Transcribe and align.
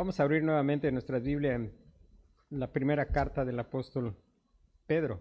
Vamos 0.00 0.18
a 0.18 0.22
abrir 0.22 0.42
nuevamente 0.42 0.90
nuestra 0.90 1.18
Biblia 1.18 1.56
en 1.56 1.74
la 2.48 2.72
primera 2.72 3.04
carta 3.04 3.44
del 3.44 3.60
apóstol 3.60 4.16
Pedro. 4.86 5.20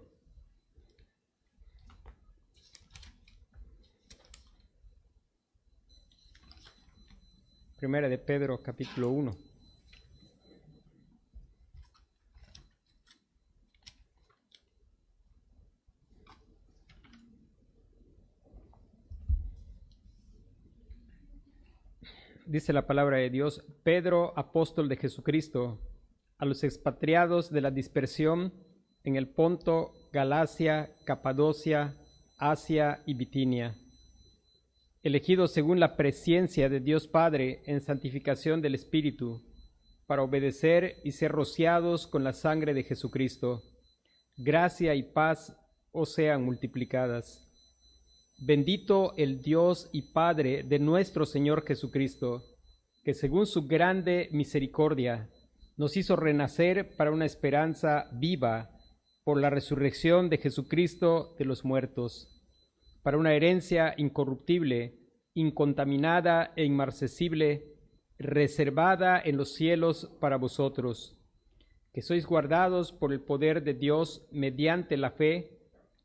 Primera 7.78 8.08
de 8.08 8.20
Pedro, 8.20 8.64
capítulo 8.64 9.10
1. 9.10 9.49
Dice 22.50 22.74
la 22.74 22.88
palabra 22.88 23.18
de 23.18 23.30
Dios, 23.30 23.64
Pedro, 23.84 24.34
apóstol 24.36 24.90
de 24.90 24.98
Jesucristo, 24.98 25.80
a 26.40 26.46
los 26.46 26.64
expatriados 26.64 27.52
de 27.52 27.62
la 27.62 27.70
dispersión 27.70 28.54
en 29.04 29.16
el 29.18 29.30
Ponto, 29.30 29.92
Galacia, 30.12 30.90
Capadocia, 31.06 31.96
Asia 32.40 33.04
y 33.06 33.14
Bitinia, 33.14 33.76
elegidos 35.04 35.54
según 35.54 35.80
la 35.80 35.96
presencia 35.96 36.70
de 36.70 36.80
Dios 36.80 37.08
Padre 37.08 37.62
en 37.68 37.82
santificación 37.82 38.62
del 38.62 38.74
Espíritu, 38.74 39.44
para 40.08 40.24
obedecer 40.24 40.96
y 41.04 41.12
ser 41.12 41.32
rociados 41.32 42.08
con 42.08 42.24
la 42.24 42.34
sangre 42.34 42.74
de 42.74 42.84
Jesucristo. 42.84 43.62
Gracia 44.38 44.96
y 44.96 45.04
paz 45.04 45.56
os 45.92 46.14
sean 46.16 46.44
multiplicadas. 46.44 47.49
Bendito 48.42 49.14
el 49.18 49.42
Dios 49.42 49.90
y 49.92 50.14
Padre 50.14 50.64
de 50.64 50.80
nuestro 50.80 51.26
Señor 51.26 51.66
Jesucristo, 51.66 52.42
que 53.04 53.14
según 53.14 53.46
su 53.46 53.68
grande 53.68 54.30
misericordia 54.32 55.30
nos 55.76 55.98
hizo 55.98 56.16
renacer 56.16 56.96
para 56.96 57.12
una 57.12 57.26
esperanza 57.26 58.08
viva 58.14 58.70
por 59.26 59.42
la 59.42 59.50
resurrección 59.50 60.30
de 60.30 60.38
Jesucristo 60.38 61.36
de 61.38 61.44
los 61.44 61.66
muertos, 61.66 62.42
para 63.04 63.18
una 63.18 63.34
herencia 63.34 63.94
incorruptible, 63.98 65.00
incontaminada 65.34 66.54
e 66.56 66.64
inmarcesible, 66.64 67.76
reservada 68.18 69.20
en 69.20 69.36
los 69.36 69.54
cielos 69.54 70.16
para 70.22 70.38
vosotros, 70.38 71.18
que 71.92 72.02
sois 72.02 72.26
guardados 72.26 72.94
por 72.94 73.12
el 73.12 73.20
poder 73.20 73.64
de 73.64 73.74
Dios 73.74 74.26
mediante 74.32 74.96
la 74.96 75.12
fe, 75.12 75.59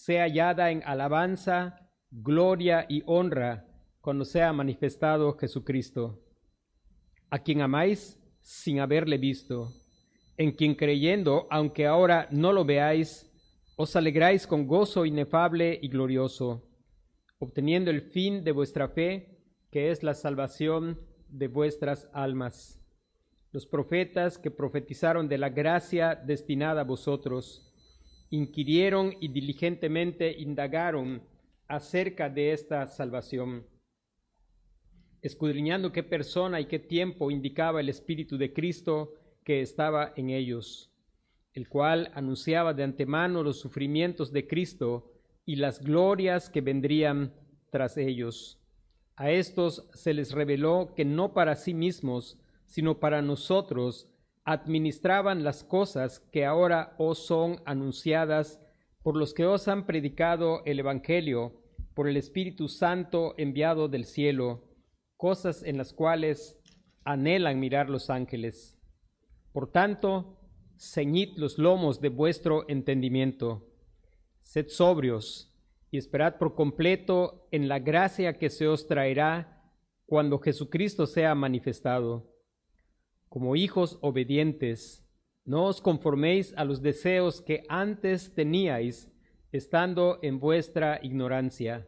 sea 0.00 0.22
hallada 0.22 0.70
en 0.70 0.82
alabanza, 0.84 1.76
gloria 2.10 2.86
y 2.88 3.02
honra 3.04 3.66
cuando 4.00 4.24
sea 4.24 4.50
manifestado 4.50 5.36
Jesucristo, 5.36 6.18
a 7.28 7.40
quien 7.40 7.60
amáis 7.60 8.18
sin 8.40 8.80
haberle 8.80 9.18
visto, 9.18 9.74
en 10.38 10.52
quien 10.52 10.74
creyendo, 10.74 11.46
aunque 11.50 11.86
ahora 11.86 12.28
no 12.30 12.50
lo 12.50 12.64
veáis, 12.64 13.30
os 13.76 13.94
alegráis 13.94 14.46
con 14.46 14.66
gozo 14.66 15.04
inefable 15.04 15.78
y 15.82 15.88
glorioso, 15.88 16.66
obteniendo 17.38 17.90
el 17.90 18.00
fin 18.00 18.42
de 18.42 18.52
vuestra 18.52 18.88
fe, 18.88 19.38
que 19.70 19.90
es 19.90 20.02
la 20.02 20.14
salvación 20.14 20.98
de 21.28 21.48
vuestras 21.48 22.08
almas. 22.14 22.80
Los 23.52 23.66
profetas 23.66 24.38
que 24.38 24.50
profetizaron 24.50 25.28
de 25.28 25.36
la 25.36 25.50
gracia 25.50 26.14
destinada 26.14 26.80
a 26.80 26.84
vosotros, 26.84 27.69
inquirieron 28.30 29.14
y 29.20 29.28
diligentemente 29.28 30.32
indagaron 30.38 31.22
acerca 31.68 32.28
de 32.28 32.52
esta 32.52 32.86
salvación, 32.86 33.66
escudriñando 35.22 35.92
qué 35.92 36.02
persona 36.02 36.60
y 36.60 36.66
qué 36.66 36.78
tiempo 36.78 37.30
indicaba 37.30 37.80
el 37.80 37.88
Espíritu 37.88 38.38
de 38.38 38.52
Cristo 38.52 39.14
que 39.44 39.60
estaba 39.60 40.12
en 40.16 40.30
ellos, 40.30 40.90
el 41.52 41.68
cual 41.68 42.10
anunciaba 42.14 42.74
de 42.74 42.84
antemano 42.84 43.42
los 43.42 43.60
sufrimientos 43.60 44.32
de 44.32 44.46
Cristo 44.46 45.12
y 45.44 45.56
las 45.56 45.82
glorias 45.82 46.48
que 46.50 46.60
vendrían 46.60 47.34
tras 47.70 47.96
ellos. 47.96 48.58
A 49.16 49.30
estos 49.30 49.88
se 49.92 50.14
les 50.14 50.32
reveló 50.32 50.92
que 50.96 51.04
no 51.04 51.34
para 51.34 51.54
sí 51.56 51.74
mismos, 51.74 52.40
sino 52.66 53.00
para 53.00 53.22
nosotros, 53.22 54.09
administraban 54.44 55.44
las 55.44 55.64
cosas 55.64 56.20
que 56.32 56.44
ahora 56.44 56.94
os 56.98 57.26
son 57.26 57.60
anunciadas 57.64 58.60
por 59.02 59.16
los 59.16 59.34
que 59.34 59.46
os 59.46 59.68
han 59.68 59.86
predicado 59.86 60.62
el 60.64 60.78
Evangelio, 60.78 61.62
por 61.94 62.08
el 62.08 62.16
Espíritu 62.16 62.68
Santo 62.68 63.34
enviado 63.38 63.88
del 63.88 64.04
cielo, 64.04 64.68
cosas 65.16 65.62
en 65.62 65.76
las 65.78 65.92
cuales 65.92 66.58
anhelan 67.04 67.60
mirar 67.60 67.90
los 67.90 68.10
ángeles. 68.10 68.78
Por 69.52 69.70
tanto, 69.70 70.38
ceñid 70.78 71.36
los 71.36 71.58
lomos 71.58 72.00
de 72.00 72.08
vuestro 72.08 72.68
entendimiento, 72.68 73.66
sed 74.40 74.68
sobrios 74.68 75.54
y 75.90 75.98
esperad 75.98 76.36
por 76.38 76.54
completo 76.54 77.48
en 77.50 77.68
la 77.68 77.78
gracia 77.78 78.38
que 78.38 78.48
se 78.48 78.66
os 78.68 78.86
traerá 78.86 79.62
cuando 80.06 80.38
Jesucristo 80.38 81.06
sea 81.06 81.34
manifestado 81.34 82.29
como 83.30 83.54
hijos 83.54 83.96
obedientes, 84.02 85.06
no 85.44 85.66
os 85.66 85.80
conforméis 85.80 86.52
a 86.56 86.64
los 86.64 86.82
deseos 86.82 87.40
que 87.40 87.64
antes 87.68 88.34
teníais 88.34 89.08
estando 89.52 90.18
en 90.22 90.40
vuestra 90.40 90.98
ignorancia, 91.02 91.86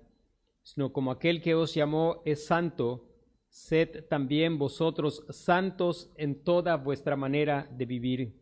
sino 0.62 0.92
como 0.92 1.10
aquel 1.10 1.42
que 1.42 1.54
os 1.56 1.74
llamó 1.74 2.22
es 2.24 2.46
santo, 2.46 3.08
sed 3.48 4.04
también 4.08 4.56
vosotros 4.56 5.26
santos 5.30 6.12
en 6.16 6.42
toda 6.44 6.76
vuestra 6.76 7.16
manera 7.16 7.68
de 7.76 7.86
vivir. 7.86 8.40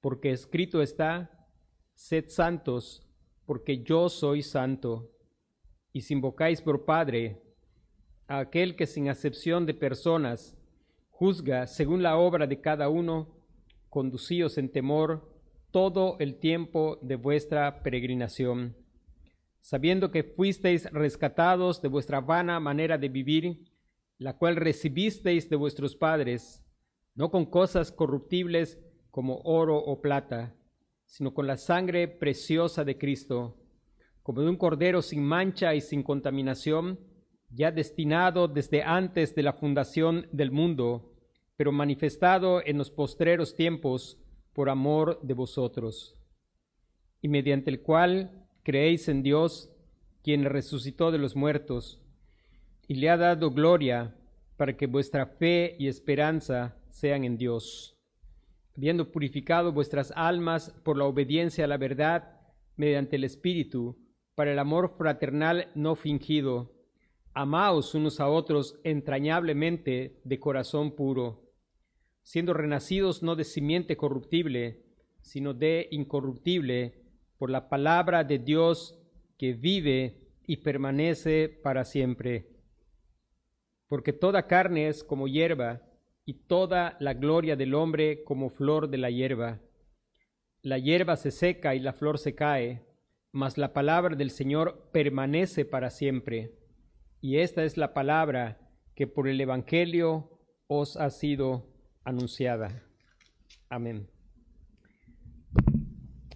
Porque 0.00 0.32
escrito 0.32 0.80
está, 0.80 1.48
sed 1.94 2.28
santos, 2.28 3.06
porque 3.44 3.82
yo 3.82 4.08
soy 4.08 4.42
santo. 4.42 5.12
Y 5.92 6.00
si 6.00 6.14
invocáis 6.14 6.62
por 6.62 6.86
Padre 6.86 7.42
a 8.26 8.38
aquel 8.38 8.74
que 8.74 8.86
sin 8.86 9.10
acepción 9.10 9.66
de 9.66 9.74
personas 9.74 10.55
Juzga 11.18 11.66
según 11.66 12.02
la 12.02 12.18
obra 12.18 12.46
de 12.46 12.60
cada 12.60 12.90
uno, 12.90 13.38
conducíos 13.88 14.58
en 14.58 14.70
temor 14.70 15.32
todo 15.70 16.18
el 16.18 16.38
tiempo 16.38 16.98
de 17.00 17.16
vuestra 17.16 17.82
peregrinación, 17.82 18.76
sabiendo 19.60 20.10
que 20.10 20.24
fuisteis 20.24 20.84
rescatados 20.92 21.80
de 21.80 21.88
vuestra 21.88 22.20
vana 22.20 22.60
manera 22.60 22.98
de 22.98 23.08
vivir, 23.08 23.64
la 24.18 24.36
cual 24.36 24.56
recibisteis 24.56 25.48
de 25.48 25.56
vuestros 25.56 25.96
padres, 25.96 26.62
no 27.14 27.30
con 27.30 27.46
cosas 27.46 27.92
corruptibles 27.92 28.78
como 29.10 29.40
oro 29.44 29.78
o 29.78 30.02
plata, 30.02 30.54
sino 31.06 31.32
con 31.32 31.46
la 31.46 31.56
sangre 31.56 32.08
preciosa 32.08 32.84
de 32.84 32.98
Cristo, 32.98 33.56
como 34.22 34.42
de 34.42 34.50
un 34.50 34.56
cordero 34.56 35.00
sin 35.00 35.24
mancha 35.24 35.74
y 35.74 35.80
sin 35.80 36.02
contaminación, 36.02 37.00
ya 37.50 37.70
destinado 37.70 38.48
desde 38.48 38.82
antes 38.82 39.34
de 39.34 39.42
la 39.42 39.52
fundación 39.52 40.28
del 40.32 40.50
mundo, 40.50 41.12
pero 41.56 41.72
manifestado 41.72 42.64
en 42.64 42.78
los 42.78 42.90
postreros 42.90 43.54
tiempos 43.54 44.18
por 44.52 44.68
amor 44.68 45.20
de 45.22 45.34
vosotros, 45.34 46.16
y 47.20 47.28
mediante 47.28 47.70
el 47.70 47.82
cual 47.82 48.46
creéis 48.62 49.08
en 49.08 49.22
Dios, 49.22 49.70
quien 50.22 50.44
resucitó 50.44 51.10
de 51.10 51.18
los 51.18 51.36
muertos, 51.36 52.02
y 52.88 52.94
le 52.94 53.10
ha 53.10 53.16
dado 53.16 53.50
gloria 53.50 54.16
para 54.56 54.76
que 54.76 54.86
vuestra 54.86 55.26
fe 55.26 55.76
y 55.78 55.88
esperanza 55.88 56.76
sean 56.90 57.24
en 57.24 57.36
Dios, 57.36 57.96
habiendo 58.76 59.12
purificado 59.12 59.72
vuestras 59.72 60.12
almas 60.16 60.70
por 60.82 60.96
la 60.96 61.04
obediencia 61.04 61.64
a 61.64 61.68
la 61.68 61.76
verdad 61.76 62.40
mediante 62.76 63.16
el 63.16 63.24
Espíritu, 63.24 63.98
para 64.34 64.52
el 64.52 64.58
amor 64.58 64.96
fraternal 64.98 65.70
no 65.74 65.94
fingido, 65.96 66.75
amaos 67.36 67.94
unos 67.94 68.18
a 68.18 68.28
otros 68.28 68.80
entrañablemente 68.82 70.22
de 70.24 70.40
corazón 70.40 70.96
puro, 70.96 71.52
siendo 72.22 72.54
renacidos 72.54 73.22
no 73.22 73.36
de 73.36 73.44
simiente 73.44 73.98
corruptible, 73.98 74.86
sino 75.20 75.52
de 75.52 75.86
incorruptible, 75.90 77.02
por 77.36 77.50
la 77.50 77.68
palabra 77.68 78.24
de 78.24 78.38
Dios 78.38 78.98
que 79.36 79.52
vive 79.52 80.30
y 80.46 80.56
permanece 80.56 81.50
para 81.50 81.84
siempre. 81.84 82.48
Porque 83.86 84.14
toda 84.14 84.46
carne 84.46 84.88
es 84.88 85.04
como 85.04 85.28
hierba, 85.28 85.82
y 86.24 86.46
toda 86.48 86.96
la 87.00 87.12
gloria 87.12 87.54
del 87.54 87.74
hombre 87.74 88.24
como 88.24 88.48
flor 88.48 88.88
de 88.88 88.96
la 88.96 89.10
hierba. 89.10 89.60
La 90.62 90.78
hierba 90.78 91.16
se 91.16 91.30
seca 91.30 91.74
y 91.74 91.80
la 91.80 91.92
flor 91.92 92.18
se 92.18 92.34
cae, 92.34 92.86
mas 93.30 93.58
la 93.58 93.74
palabra 93.74 94.16
del 94.16 94.30
Señor 94.30 94.88
permanece 94.90 95.66
para 95.66 95.90
siempre. 95.90 96.65
Y 97.20 97.38
esta 97.38 97.64
es 97.64 97.76
la 97.76 97.94
palabra 97.94 98.58
que 98.94 99.06
por 99.06 99.28
el 99.28 99.40
Evangelio 99.40 100.30
os 100.66 100.96
ha 100.96 101.10
sido 101.10 101.66
anunciada. 102.04 102.82
Amén. 103.68 104.08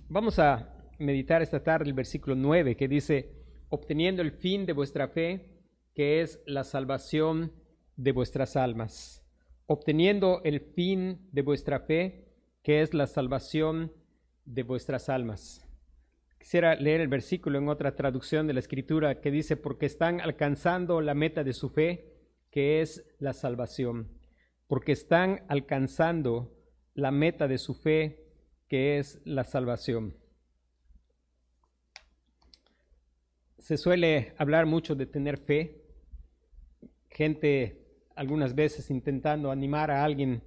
Vamos 0.08 0.38
a 0.38 0.74
meditar 0.98 1.42
esta 1.42 1.62
tarde 1.62 1.88
el 1.88 1.94
versículo 1.94 2.34
9 2.34 2.76
que 2.76 2.88
dice, 2.88 3.32
obteniendo 3.68 4.22
el 4.22 4.32
fin 4.32 4.66
de 4.66 4.72
vuestra 4.72 5.08
fe, 5.08 5.48
que 5.94 6.20
es 6.20 6.40
la 6.46 6.64
salvación 6.64 7.52
de 7.96 8.12
vuestras 8.12 8.56
almas. 8.56 9.24
Obteniendo 9.66 10.42
el 10.44 10.60
fin 10.60 11.28
de 11.32 11.42
vuestra 11.42 11.80
fe, 11.80 12.26
que 12.62 12.82
es 12.82 12.92
la 12.92 13.06
salvación 13.06 13.92
de 14.44 14.62
vuestras 14.64 15.08
almas. 15.08 15.69
Quisiera 16.40 16.74
leer 16.74 17.02
el 17.02 17.08
versículo 17.08 17.58
en 17.58 17.68
otra 17.68 17.94
traducción 17.94 18.46
de 18.46 18.54
la 18.54 18.60
escritura 18.60 19.20
que 19.20 19.30
dice, 19.30 19.58
porque 19.58 19.84
están 19.84 20.22
alcanzando 20.22 21.02
la 21.02 21.12
meta 21.12 21.44
de 21.44 21.52
su 21.52 21.68
fe, 21.68 22.14
que 22.50 22.80
es 22.80 23.04
la 23.18 23.34
salvación. 23.34 24.08
Porque 24.66 24.92
están 24.92 25.44
alcanzando 25.48 26.56
la 26.94 27.10
meta 27.10 27.46
de 27.46 27.58
su 27.58 27.74
fe, 27.74 28.24
que 28.68 28.98
es 28.98 29.20
la 29.26 29.44
salvación. 29.44 30.16
Se 33.58 33.76
suele 33.76 34.32
hablar 34.38 34.64
mucho 34.64 34.94
de 34.94 35.04
tener 35.04 35.36
fe. 35.36 35.84
Gente 37.10 38.06
algunas 38.16 38.54
veces 38.54 38.90
intentando 38.90 39.50
animar 39.50 39.90
a 39.90 40.02
alguien 40.04 40.42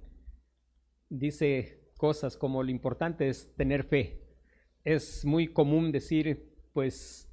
dice 1.08 1.84
cosas 1.96 2.36
como 2.36 2.64
lo 2.64 2.70
importante 2.72 3.28
es 3.28 3.54
tener 3.54 3.84
fe. 3.84 4.23
Es 4.84 5.24
muy 5.24 5.48
común 5.48 5.92
decir, 5.92 6.52
pues 6.74 7.26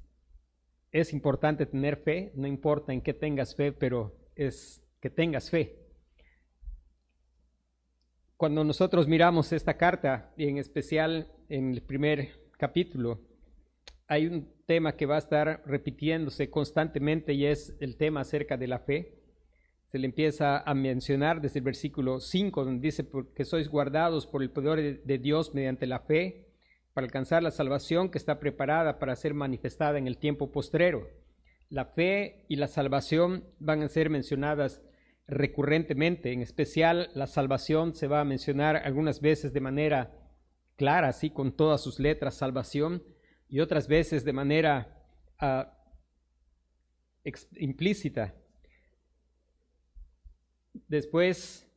es 0.90 1.12
importante 1.12 1.66
tener 1.66 1.98
fe, 1.98 2.32
no 2.34 2.46
importa 2.46 2.94
en 2.94 3.02
qué 3.02 3.12
tengas 3.12 3.54
fe, 3.54 3.72
pero 3.72 4.16
es 4.34 4.82
que 5.00 5.10
tengas 5.10 5.50
fe. 5.50 5.76
Cuando 8.38 8.64
nosotros 8.64 9.06
miramos 9.06 9.52
esta 9.52 9.76
carta, 9.76 10.32
y 10.36 10.48
en 10.48 10.56
especial 10.56 11.28
en 11.50 11.72
el 11.72 11.82
primer 11.82 12.30
capítulo, 12.56 13.20
hay 14.08 14.26
un 14.26 14.48
tema 14.64 14.96
que 14.96 15.06
va 15.06 15.16
a 15.16 15.18
estar 15.18 15.62
repitiéndose 15.66 16.48
constantemente 16.48 17.34
y 17.34 17.44
es 17.44 17.76
el 17.80 17.96
tema 17.96 18.20
acerca 18.20 18.56
de 18.56 18.66
la 18.66 18.78
fe. 18.78 19.18
Se 19.88 19.98
le 19.98 20.06
empieza 20.06 20.58
a 20.58 20.74
mencionar 20.74 21.42
desde 21.42 21.58
el 21.58 21.66
versículo 21.66 22.18
5, 22.18 22.64
donde 22.64 22.80
dice 22.80 23.06
que 23.34 23.44
sois 23.44 23.68
guardados 23.68 24.26
por 24.26 24.42
el 24.42 24.50
poder 24.50 25.02
de 25.04 25.18
Dios 25.18 25.54
mediante 25.54 25.86
la 25.86 26.00
fe 26.00 26.51
para 26.94 27.06
alcanzar 27.06 27.42
la 27.42 27.50
salvación 27.50 28.10
que 28.10 28.18
está 28.18 28.38
preparada 28.38 28.98
para 28.98 29.16
ser 29.16 29.34
manifestada 29.34 29.98
en 29.98 30.06
el 30.06 30.18
tiempo 30.18 30.52
postrero. 30.52 31.08
La 31.68 31.86
fe 31.86 32.44
y 32.48 32.56
la 32.56 32.68
salvación 32.68 33.44
van 33.58 33.82
a 33.82 33.88
ser 33.88 34.10
mencionadas 34.10 34.82
recurrentemente, 35.26 36.32
en 36.32 36.42
especial 36.42 37.10
la 37.14 37.26
salvación 37.26 37.94
se 37.94 38.06
va 38.06 38.20
a 38.20 38.24
mencionar 38.24 38.76
algunas 38.76 39.20
veces 39.20 39.52
de 39.52 39.60
manera 39.60 40.18
clara, 40.76 41.08
así 41.08 41.30
con 41.30 41.56
todas 41.56 41.80
sus 41.82 41.98
letras, 41.98 42.34
salvación, 42.34 43.02
y 43.48 43.60
otras 43.60 43.86
veces 43.86 44.24
de 44.24 44.32
manera 44.32 44.98
ah, 45.38 45.78
implícita. 47.56 48.34
Después, 50.88 51.70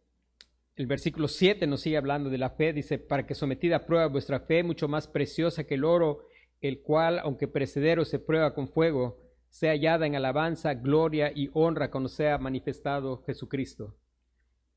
el 0.76 0.88
versículo 0.88 1.28
7 1.28 1.68
nos 1.68 1.82
sigue 1.82 1.98
hablando 1.98 2.30
de 2.30 2.38
la 2.38 2.50
fe, 2.50 2.74
dice, 2.74 2.98
para 3.00 3.26
que 3.26 3.34
sometida 3.34 3.78
a 3.78 3.86
prueba 3.86 4.08
vuestra 4.08 4.42
fe, 4.42 4.62
mucho 4.62 4.88
más 4.88 5.08
preciosa 5.08 5.64
que 5.64 5.76
el 5.76 5.86
oro, 5.86 6.28
el 6.60 6.82
cual, 6.82 7.20
aunque 7.20 7.48
precedero 7.48 8.04
se 8.04 8.20
prueba 8.20 8.54
con 8.54 8.68
fuego, 8.68 9.22
sea 9.50 9.72
hallada 9.72 10.06
en 10.06 10.16
alabanza, 10.16 10.74
gloria 10.74 11.32
y 11.34 11.50
honra 11.54 11.90
cuando 11.90 12.10
sea 12.10 12.38
manifestado 12.38 13.24
Jesucristo. 13.24 13.96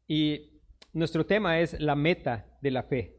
Y 0.06 0.60
nuestro 0.92 1.26
tema 1.26 1.58
es 1.58 1.80
la 1.80 1.96
meta 1.96 2.46
de 2.62 2.70
la 2.70 2.84
fe. 2.84 3.16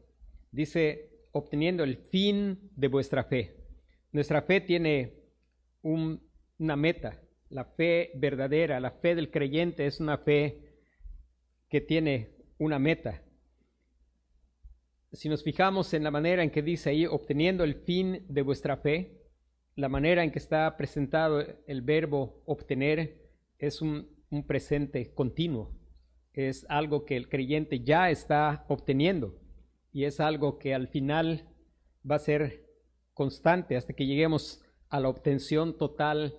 Dice, 0.50 1.10
obteniendo 1.32 1.84
el 1.84 1.98
fin 1.98 2.70
de 2.76 2.88
vuestra 2.88 3.24
fe. 3.24 3.56
Nuestra 4.10 4.42
fe 4.42 4.62
tiene 4.62 5.14
una 5.82 6.76
meta. 6.76 7.20
La 7.50 7.64
fe 7.64 8.10
verdadera, 8.14 8.80
la 8.80 8.92
fe 8.92 9.14
del 9.14 9.30
creyente 9.30 9.86
es 9.86 10.00
una 10.00 10.18
fe 10.18 10.78
que 11.68 11.80
tiene 11.80 12.39
una 12.60 12.78
meta. 12.78 13.22
Si 15.12 15.28
nos 15.28 15.42
fijamos 15.42 15.92
en 15.94 16.04
la 16.04 16.10
manera 16.10 16.44
en 16.44 16.50
que 16.50 16.62
dice 16.62 16.90
ahí, 16.90 17.06
obteniendo 17.06 17.64
el 17.64 17.74
fin 17.74 18.24
de 18.28 18.42
vuestra 18.42 18.76
fe, 18.76 19.18
la 19.76 19.88
manera 19.88 20.22
en 20.22 20.30
que 20.30 20.38
está 20.38 20.76
presentado 20.76 21.42
el 21.66 21.80
verbo 21.80 22.42
obtener 22.44 23.30
es 23.58 23.80
un, 23.80 24.08
un 24.28 24.46
presente 24.46 25.14
continuo. 25.14 25.74
Es 26.34 26.66
algo 26.68 27.06
que 27.06 27.16
el 27.16 27.28
creyente 27.30 27.80
ya 27.80 28.10
está 28.10 28.66
obteniendo 28.68 29.40
y 29.90 30.04
es 30.04 30.20
algo 30.20 30.58
que 30.58 30.74
al 30.74 30.88
final 30.88 31.48
va 32.08 32.16
a 32.16 32.20
ser 32.20 32.66
constante 33.14 33.74
hasta 33.74 33.94
que 33.94 34.06
lleguemos 34.06 34.62
a 34.90 35.00
la 35.00 35.08
obtención 35.08 35.78
total 35.78 36.38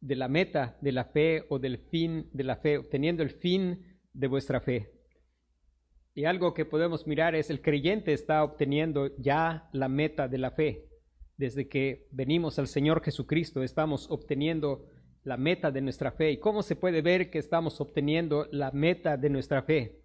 de 0.00 0.16
la 0.16 0.28
meta 0.28 0.78
de 0.80 0.92
la 0.92 1.04
fe 1.04 1.44
o 1.50 1.58
del 1.58 1.76
fin 1.76 2.30
de 2.32 2.44
la 2.44 2.56
fe, 2.56 2.78
obteniendo 2.78 3.22
el 3.22 3.30
fin 3.30 3.98
de 4.14 4.26
vuestra 4.28 4.60
fe. 4.60 4.97
Y 6.18 6.24
algo 6.24 6.52
que 6.52 6.64
podemos 6.64 7.06
mirar 7.06 7.36
es 7.36 7.48
el 7.48 7.62
creyente 7.62 8.12
está 8.12 8.42
obteniendo 8.42 9.16
ya 9.18 9.68
la 9.72 9.88
meta 9.88 10.26
de 10.26 10.38
la 10.38 10.50
fe. 10.50 10.88
Desde 11.36 11.68
que 11.68 12.08
venimos 12.10 12.58
al 12.58 12.66
Señor 12.66 13.04
Jesucristo 13.04 13.62
estamos 13.62 14.10
obteniendo 14.10 14.84
la 15.22 15.36
meta 15.36 15.70
de 15.70 15.80
nuestra 15.80 16.10
fe. 16.10 16.32
¿Y 16.32 16.40
cómo 16.40 16.64
se 16.64 16.74
puede 16.74 17.02
ver 17.02 17.30
que 17.30 17.38
estamos 17.38 17.80
obteniendo 17.80 18.48
la 18.50 18.72
meta 18.72 19.16
de 19.16 19.30
nuestra 19.30 19.62
fe? 19.62 20.02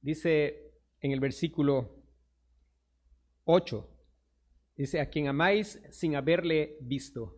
Dice 0.00 0.76
en 1.00 1.10
el 1.10 1.18
versículo 1.18 1.90
8, 3.42 3.90
Dice, 4.76 5.00
a 5.00 5.10
quien 5.10 5.26
amáis 5.26 5.82
sin 5.90 6.14
haberle 6.14 6.76
visto. 6.82 7.36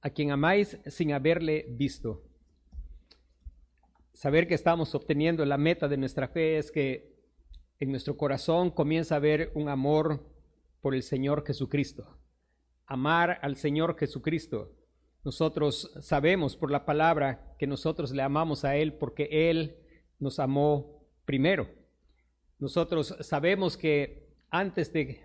A 0.00 0.08
quien 0.08 0.30
amáis 0.30 0.78
sin 0.86 1.12
haberle 1.12 1.66
visto. 1.68 2.24
Saber 4.14 4.48
que 4.48 4.54
estamos 4.54 4.94
obteniendo 4.94 5.44
la 5.44 5.58
meta 5.58 5.88
de 5.88 5.98
nuestra 5.98 6.28
fe 6.28 6.56
es 6.56 6.72
que 6.72 7.13
en 7.80 7.90
nuestro 7.90 8.16
corazón 8.16 8.70
comienza 8.70 9.14
a 9.14 9.18
haber 9.18 9.50
un 9.54 9.68
amor 9.68 10.24
por 10.80 10.94
el 10.94 11.02
Señor 11.02 11.44
Jesucristo. 11.46 12.18
Amar 12.86 13.38
al 13.42 13.56
Señor 13.56 13.96
Jesucristo. 13.98 14.72
Nosotros 15.24 15.92
sabemos 16.00 16.56
por 16.56 16.70
la 16.70 16.84
palabra 16.84 17.54
que 17.58 17.66
nosotros 17.66 18.12
le 18.12 18.22
amamos 18.22 18.64
a 18.64 18.76
Él 18.76 18.94
porque 18.94 19.50
Él 19.50 19.76
nos 20.18 20.38
amó 20.38 21.06
primero. 21.24 21.68
Nosotros 22.58 23.16
sabemos 23.20 23.76
que 23.76 24.28
antes 24.50 24.92
de 24.92 25.20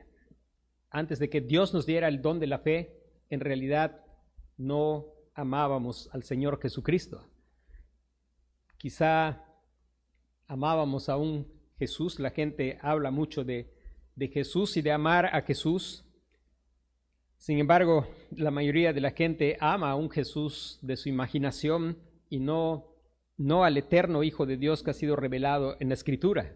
antes 0.91 1.19
de 1.19 1.29
que 1.29 1.41
Dios 1.41 1.73
nos 1.73 1.85
diera 1.85 2.07
el 2.07 2.21
don 2.21 2.39
de 2.39 2.47
la 2.47 2.59
fe, 2.59 2.99
en 3.29 3.41
realidad 3.41 4.03
no 4.57 5.13
amábamos 5.35 6.09
al 6.13 6.23
Señor 6.23 6.59
Jesucristo. 6.59 7.27
Quizá 8.77 9.45
amábamos 10.47 11.09
a 11.09 11.17
un 11.17 11.58
Jesús, 11.79 12.19
la 12.19 12.29
gente 12.31 12.77
habla 12.81 13.09
mucho 13.09 13.45
de, 13.45 13.73
de 14.15 14.27
Jesús 14.27 14.75
y 14.75 14.81
de 14.81 14.91
amar 14.91 15.27
a 15.27 15.41
Jesús. 15.43 16.03
Sin 17.37 17.57
embargo, 17.57 18.05
la 18.31 18.51
mayoría 18.51 18.91
de 18.91 18.99
la 18.99 19.11
gente 19.11 19.57
ama 19.61 19.89
a 19.89 19.95
un 19.95 20.09
Jesús 20.09 20.77
de 20.81 20.97
su 20.97 21.07
imaginación 21.07 21.97
y 22.29 22.41
no, 22.41 22.85
no 23.37 23.63
al 23.63 23.77
eterno 23.77 24.23
Hijo 24.23 24.45
de 24.45 24.57
Dios 24.57 24.83
que 24.83 24.91
ha 24.91 24.93
sido 24.93 25.15
revelado 25.15 25.77
en 25.79 25.87
la 25.87 25.93
Escritura. 25.93 26.53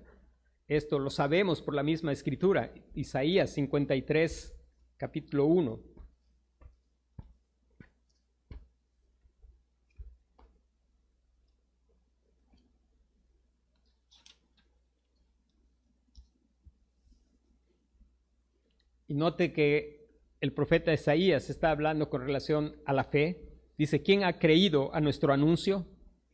Esto 0.68 1.00
lo 1.00 1.10
sabemos 1.10 1.62
por 1.62 1.74
la 1.74 1.84
misma 1.84 2.12
escritura, 2.12 2.74
Isaías 2.94 3.52
53, 3.52 4.54
capítulo 4.98 5.46
1. 5.46 5.93
Y 19.14 19.16
note 19.16 19.54
que 19.54 20.10
el 20.42 20.54
profeta 20.54 20.92
Isaías 20.92 21.52
está 21.52 21.70
hablando 21.70 22.10
con 22.10 22.22
relación 22.22 22.78
a 22.84 22.94
la 22.94 23.04
fe. 23.04 23.48
Dice, 23.78 24.02
¿quién 24.02 24.24
ha 24.24 24.40
creído 24.40 24.90
a 24.96 25.02
nuestro 25.02 25.32
anuncio? 25.32 25.86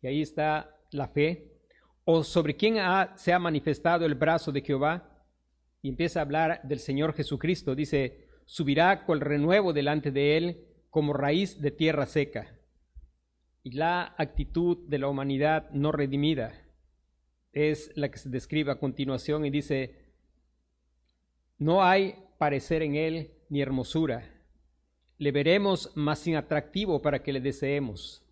Y 0.02 0.08
ahí 0.08 0.22
está 0.22 0.78
la 0.92 1.10
fe 1.10 1.58
o 2.06 2.24
sobre 2.24 2.56
quién 2.56 2.78
se 3.18 3.34
ha 3.34 3.38
manifestado 3.38 4.06
el 4.06 4.16
brazo 4.16 4.54
de 4.54 4.62
Jehová. 4.62 5.26
Y 5.82 5.90
empieza 5.90 6.20
a 6.20 6.24
hablar 6.24 6.62
del 6.64 6.80
Señor 6.80 7.14
Jesucristo. 7.16 7.76
Dice, 7.76 8.30
subirá 8.46 9.04
con 9.06 9.20
renuevo 9.20 9.74
delante 9.74 10.12
de 10.12 10.38
él 10.38 10.66
como 10.90 11.12
raíz 11.12 11.60
de 11.60 11.72
tierra 11.72 12.06
seca. 12.06 12.56
Y 13.62 13.72
la 13.72 14.16
actitud 14.18 14.88
de 14.88 15.00
la 15.00 15.10
humanidad 15.10 15.70
no 15.72 15.92
redimida. 15.92 16.54
es 17.52 17.92
la 17.96 18.10
que 18.10 18.20
se 18.20 18.30
describe 18.30 18.72
a 18.72 18.80
continuación 18.80 19.46
y 19.46 19.50
dice, 19.50 20.14
no 21.58 21.84
hay 21.84 22.16
parecer 22.40 22.82
en 22.82 22.96
él 22.96 23.34
ni 23.50 23.62
hermosura. 23.62 24.24
Le 25.20 25.32
veremos 25.32 25.92
más 25.96 26.26
inatractivo 26.26 27.02
para 27.02 27.22
que 27.22 27.34
le 27.34 27.42
deseemos. 27.42 28.26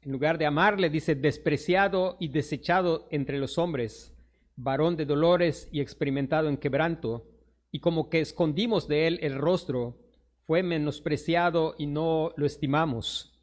En 0.00 0.10
lugar 0.10 0.38
de 0.38 0.46
amarle, 0.46 0.90
dice, 0.90 1.14
despreciado 1.14 2.16
y 2.18 2.28
desechado 2.28 3.06
entre 3.10 3.38
los 3.38 3.58
hombres, 3.58 4.16
varón 4.56 4.96
de 4.96 5.04
dolores 5.04 5.68
y 5.70 5.80
experimentado 5.80 6.48
en 6.48 6.56
quebranto, 6.56 7.28
y 7.70 7.80
como 7.80 8.08
que 8.08 8.20
escondimos 8.20 8.88
de 8.88 9.06
él 9.06 9.18
el 9.22 9.34
rostro, 9.34 9.98
fue 10.46 10.62
menospreciado 10.62 11.74
y 11.78 11.86
no 11.86 12.32
lo 12.36 12.46
estimamos. 12.46 13.38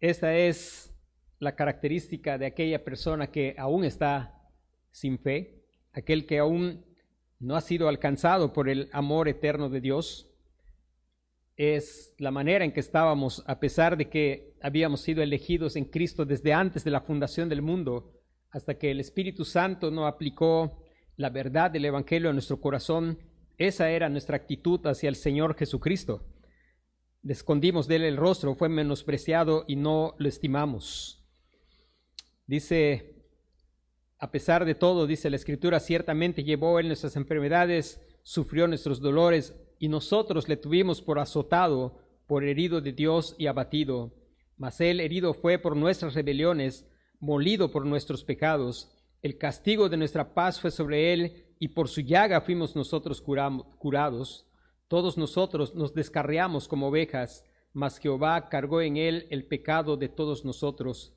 Esta 0.00 0.36
es 0.36 0.92
la 1.38 1.54
característica 1.54 2.38
de 2.38 2.46
aquella 2.46 2.84
persona 2.84 3.30
que 3.30 3.54
aún 3.56 3.84
está 3.84 4.50
sin 4.90 5.18
fe, 5.18 5.64
aquel 5.92 6.26
que 6.26 6.38
aún 6.38 6.84
no 7.38 7.56
ha 7.56 7.60
sido 7.60 7.88
alcanzado 7.88 8.52
por 8.52 8.68
el 8.68 8.88
amor 8.92 9.28
eterno 9.28 9.68
de 9.68 9.80
Dios 9.80 10.28
es 11.58 12.14
la 12.18 12.30
manera 12.30 12.64
en 12.64 12.72
que 12.72 12.78
estábamos, 12.78 13.42
a 13.46 13.58
pesar 13.58 13.96
de 13.96 14.08
que 14.08 14.54
habíamos 14.62 15.00
sido 15.00 15.22
elegidos 15.24 15.74
en 15.74 15.86
Cristo 15.86 16.24
desde 16.24 16.52
antes 16.52 16.84
de 16.84 16.92
la 16.92 17.00
fundación 17.00 17.48
del 17.48 17.62
mundo, 17.62 18.12
hasta 18.50 18.78
que 18.78 18.92
el 18.92 19.00
Espíritu 19.00 19.44
Santo 19.44 19.90
no 19.90 20.06
aplicó 20.06 20.84
la 21.16 21.30
verdad 21.30 21.72
del 21.72 21.84
Evangelio 21.84 22.30
a 22.30 22.32
nuestro 22.32 22.60
corazón, 22.60 23.18
esa 23.58 23.90
era 23.90 24.08
nuestra 24.08 24.36
actitud 24.36 24.86
hacia 24.86 25.08
el 25.08 25.16
Señor 25.16 25.56
Jesucristo. 25.56 26.24
Le 27.22 27.32
escondimos 27.32 27.88
de 27.88 27.96
él 27.96 28.04
el 28.04 28.16
rostro, 28.16 28.54
fue 28.54 28.68
menospreciado 28.68 29.64
y 29.66 29.74
no 29.74 30.14
lo 30.18 30.28
estimamos. 30.28 31.26
Dice, 32.46 33.17
a 34.18 34.30
pesar 34.32 34.64
de 34.64 34.74
todo, 34.74 35.06
dice 35.06 35.30
la 35.30 35.36
Escritura, 35.36 35.78
ciertamente 35.78 36.42
llevó 36.42 36.80
él 36.80 36.88
nuestras 36.88 37.14
enfermedades, 37.14 38.00
sufrió 38.22 38.66
nuestros 38.66 39.00
dolores, 39.00 39.54
y 39.78 39.88
nosotros 39.88 40.48
le 40.48 40.56
tuvimos 40.56 41.00
por 41.00 41.20
azotado, 41.20 42.00
por 42.26 42.44
herido 42.44 42.80
de 42.80 42.92
Dios 42.92 43.36
y 43.38 43.46
abatido. 43.46 44.12
Mas 44.56 44.80
él 44.80 45.00
herido 45.00 45.34
fue 45.34 45.58
por 45.58 45.76
nuestras 45.76 46.14
rebeliones, 46.14 46.84
molido 47.20 47.70
por 47.70 47.86
nuestros 47.86 48.24
pecados. 48.24 48.90
El 49.22 49.38
castigo 49.38 49.88
de 49.88 49.96
nuestra 49.96 50.34
paz 50.34 50.60
fue 50.60 50.72
sobre 50.72 51.12
él, 51.12 51.44
y 51.60 51.68
por 51.68 51.88
su 51.88 52.00
llaga 52.00 52.40
fuimos 52.40 52.74
nosotros 52.74 53.22
curados. 53.22 54.46
Todos 54.88 55.16
nosotros 55.16 55.74
nos 55.76 55.94
descarriamos 55.94 56.66
como 56.66 56.88
ovejas, 56.88 57.44
mas 57.72 57.98
Jehová 57.98 58.48
cargó 58.48 58.80
en 58.80 58.96
él 58.96 59.28
el 59.30 59.44
pecado 59.44 59.96
de 59.96 60.08
todos 60.08 60.44
nosotros. 60.44 61.14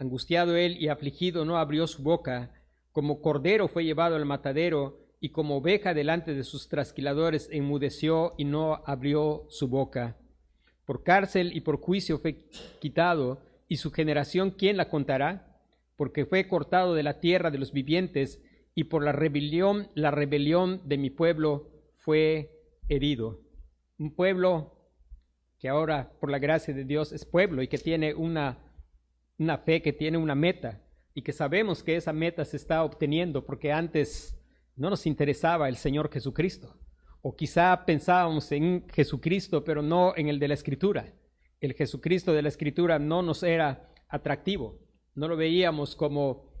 Angustiado 0.00 0.56
él 0.56 0.78
y 0.80 0.88
afligido 0.88 1.44
no 1.44 1.58
abrió 1.58 1.86
su 1.86 2.02
boca, 2.02 2.54
como 2.90 3.20
cordero 3.20 3.68
fue 3.68 3.84
llevado 3.84 4.16
al 4.16 4.24
matadero, 4.24 4.98
y 5.20 5.28
como 5.28 5.58
oveja 5.58 5.92
delante 5.92 6.32
de 6.32 6.42
sus 6.42 6.70
trasquiladores 6.70 7.50
enmudeció 7.52 8.32
y 8.38 8.46
no 8.46 8.82
abrió 8.86 9.44
su 9.50 9.68
boca. 9.68 10.16
Por 10.86 11.02
cárcel 11.02 11.54
y 11.54 11.60
por 11.60 11.82
juicio 11.82 12.18
fue 12.18 12.48
quitado, 12.80 13.42
y 13.68 13.76
su 13.76 13.90
generación 13.90 14.52
¿quién 14.52 14.78
la 14.78 14.88
contará? 14.88 15.60
Porque 15.96 16.24
fue 16.24 16.48
cortado 16.48 16.94
de 16.94 17.02
la 17.02 17.20
tierra 17.20 17.50
de 17.50 17.58
los 17.58 17.72
vivientes, 17.72 18.42
y 18.74 18.84
por 18.84 19.04
la 19.04 19.12
rebelión, 19.12 19.90
la 19.94 20.10
rebelión 20.10 20.80
de 20.86 20.96
mi 20.96 21.10
pueblo 21.10 21.68
fue 21.98 22.50
herido. 22.88 23.42
Un 23.98 24.14
pueblo 24.14 24.78
que 25.58 25.68
ahora, 25.68 26.10
por 26.18 26.30
la 26.30 26.38
gracia 26.38 26.72
de 26.72 26.84
Dios, 26.84 27.12
es 27.12 27.26
pueblo 27.26 27.62
y 27.62 27.68
que 27.68 27.76
tiene 27.76 28.14
una, 28.14 28.69
una 29.40 29.58
fe, 29.58 29.80
que 29.80 29.92
tiene 29.92 30.18
una 30.18 30.34
meta, 30.34 30.82
y 31.14 31.22
que 31.22 31.32
sabemos 31.32 31.82
que 31.82 31.96
esa 31.96 32.12
meta 32.12 32.44
se 32.44 32.56
está 32.56 32.84
obteniendo, 32.84 33.44
porque 33.44 33.72
antes 33.72 34.38
no 34.76 34.90
nos 34.90 35.06
interesaba 35.06 35.68
el 35.68 35.76
Señor 35.76 36.10
Jesucristo. 36.12 36.76
O 37.22 37.34
quizá 37.34 37.84
pensábamos 37.84 38.52
en 38.52 38.86
Jesucristo, 38.88 39.64
pero 39.64 39.82
no 39.82 40.14
en 40.16 40.28
el 40.28 40.38
de 40.38 40.48
la 40.48 40.54
Escritura. 40.54 41.12
El 41.60 41.74
Jesucristo 41.74 42.32
de 42.32 42.42
la 42.42 42.48
Escritura 42.48 42.98
no 42.98 43.22
nos 43.22 43.42
era 43.42 43.90
atractivo. 44.08 44.78
No 45.14 45.26
lo 45.26 45.36
veíamos 45.36 45.96
como, 45.96 46.52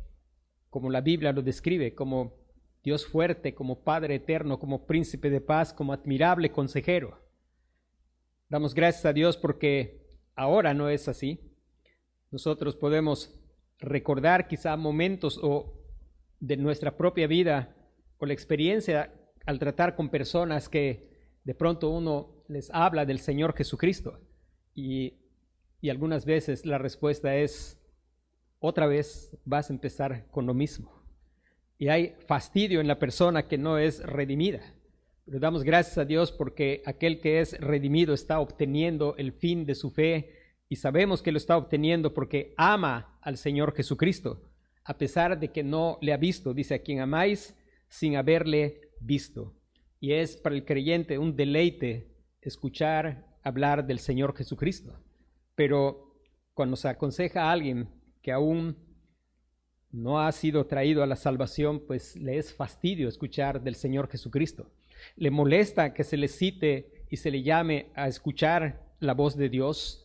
como 0.68 0.90
la 0.90 1.00
Biblia 1.00 1.32
lo 1.32 1.42
describe, 1.42 1.94
como 1.94 2.34
Dios 2.82 3.06
fuerte, 3.06 3.54
como 3.54 3.84
Padre 3.84 4.16
eterno, 4.16 4.58
como 4.58 4.86
príncipe 4.86 5.30
de 5.30 5.40
paz, 5.40 5.72
como 5.72 5.92
admirable 5.92 6.50
consejero. 6.50 7.18
Damos 8.48 8.74
gracias 8.74 9.04
a 9.04 9.12
Dios 9.12 9.36
porque 9.36 10.02
ahora 10.34 10.74
no 10.74 10.88
es 10.88 11.08
así. 11.08 11.49
Nosotros 12.30 12.76
podemos 12.76 13.34
recordar 13.78 14.46
quizá 14.46 14.76
momentos 14.76 15.38
o 15.42 15.74
de 16.38 16.56
nuestra 16.56 16.96
propia 16.96 17.26
vida 17.26 17.74
o 18.18 18.26
la 18.26 18.32
experiencia 18.32 19.12
al 19.46 19.58
tratar 19.58 19.96
con 19.96 20.10
personas 20.10 20.68
que 20.68 21.10
de 21.44 21.54
pronto 21.54 21.90
uno 21.90 22.44
les 22.48 22.70
habla 22.70 23.04
del 23.04 23.18
Señor 23.18 23.56
Jesucristo 23.56 24.20
y, 24.74 25.14
y 25.80 25.90
algunas 25.90 26.24
veces 26.24 26.66
la 26.66 26.78
respuesta 26.78 27.36
es, 27.36 27.78
otra 28.60 28.86
vez 28.86 29.36
vas 29.44 29.70
a 29.70 29.72
empezar 29.72 30.26
con 30.30 30.46
lo 30.46 30.54
mismo. 30.54 31.02
Y 31.78 31.88
hay 31.88 32.14
fastidio 32.26 32.80
en 32.80 32.88
la 32.88 32.98
persona 32.98 33.48
que 33.48 33.58
no 33.58 33.78
es 33.78 34.04
redimida. 34.04 34.60
Le 35.26 35.38
damos 35.38 35.64
gracias 35.64 35.96
a 35.98 36.04
Dios 36.04 36.30
porque 36.30 36.82
aquel 36.84 37.20
que 37.20 37.40
es 37.40 37.58
redimido 37.58 38.12
está 38.12 38.38
obteniendo 38.38 39.16
el 39.16 39.32
fin 39.32 39.64
de 39.64 39.74
su 39.74 39.90
fe 39.90 40.39
y 40.70 40.76
sabemos 40.76 41.20
que 41.20 41.32
lo 41.32 41.36
está 41.36 41.58
obteniendo 41.58 42.14
porque 42.14 42.54
ama 42.56 43.18
al 43.20 43.36
Señor 43.36 43.74
Jesucristo, 43.74 44.40
a 44.84 44.96
pesar 44.96 45.38
de 45.40 45.48
que 45.48 45.64
no 45.64 45.98
le 46.00 46.12
ha 46.12 46.16
visto. 46.16 46.54
Dice, 46.54 46.74
a 46.76 46.82
quien 46.82 47.00
amáis, 47.00 47.56
sin 47.88 48.16
haberle 48.16 48.92
visto. 49.00 49.52
Y 49.98 50.12
es 50.12 50.36
para 50.36 50.54
el 50.54 50.64
creyente 50.64 51.18
un 51.18 51.34
deleite 51.34 52.14
escuchar 52.40 53.26
hablar 53.42 53.84
del 53.84 53.98
Señor 53.98 54.36
Jesucristo. 54.36 54.96
Pero 55.56 56.14
cuando 56.54 56.76
se 56.76 56.88
aconseja 56.88 57.42
a 57.42 57.52
alguien 57.52 57.88
que 58.22 58.30
aún 58.30 58.76
no 59.90 60.20
ha 60.20 60.30
sido 60.30 60.66
traído 60.66 61.02
a 61.02 61.06
la 61.06 61.16
salvación, 61.16 61.84
pues 61.84 62.14
le 62.14 62.38
es 62.38 62.54
fastidio 62.54 63.08
escuchar 63.08 63.60
del 63.60 63.74
Señor 63.74 64.08
Jesucristo. 64.08 64.70
Le 65.16 65.32
molesta 65.32 65.94
que 65.94 66.04
se 66.04 66.16
le 66.16 66.28
cite 66.28 67.06
y 67.10 67.16
se 67.16 67.32
le 67.32 67.42
llame 67.42 67.90
a 67.96 68.06
escuchar 68.06 68.94
la 69.00 69.14
voz 69.14 69.36
de 69.36 69.48
Dios. 69.48 69.99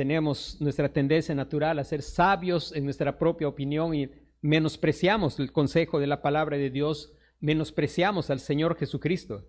Tenemos 0.00 0.58
nuestra 0.62 0.90
tendencia 0.90 1.34
natural 1.34 1.78
a 1.78 1.84
ser 1.84 2.00
sabios 2.00 2.74
en 2.74 2.84
nuestra 2.84 3.18
propia 3.18 3.48
opinión 3.48 3.94
y 3.94 4.08
menospreciamos 4.40 5.38
el 5.38 5.52
consejo 5.52 6.00
de 6.00 6.06
la 6.06 6.22
palabra 6.22 6.56
de 6.56 6.70
Dios, 6.70 7.12
menospreciamos 7.38 8.30
al 8.30 8.40
Señor 8.40 8.78
Jesucristo. 8.78 9.44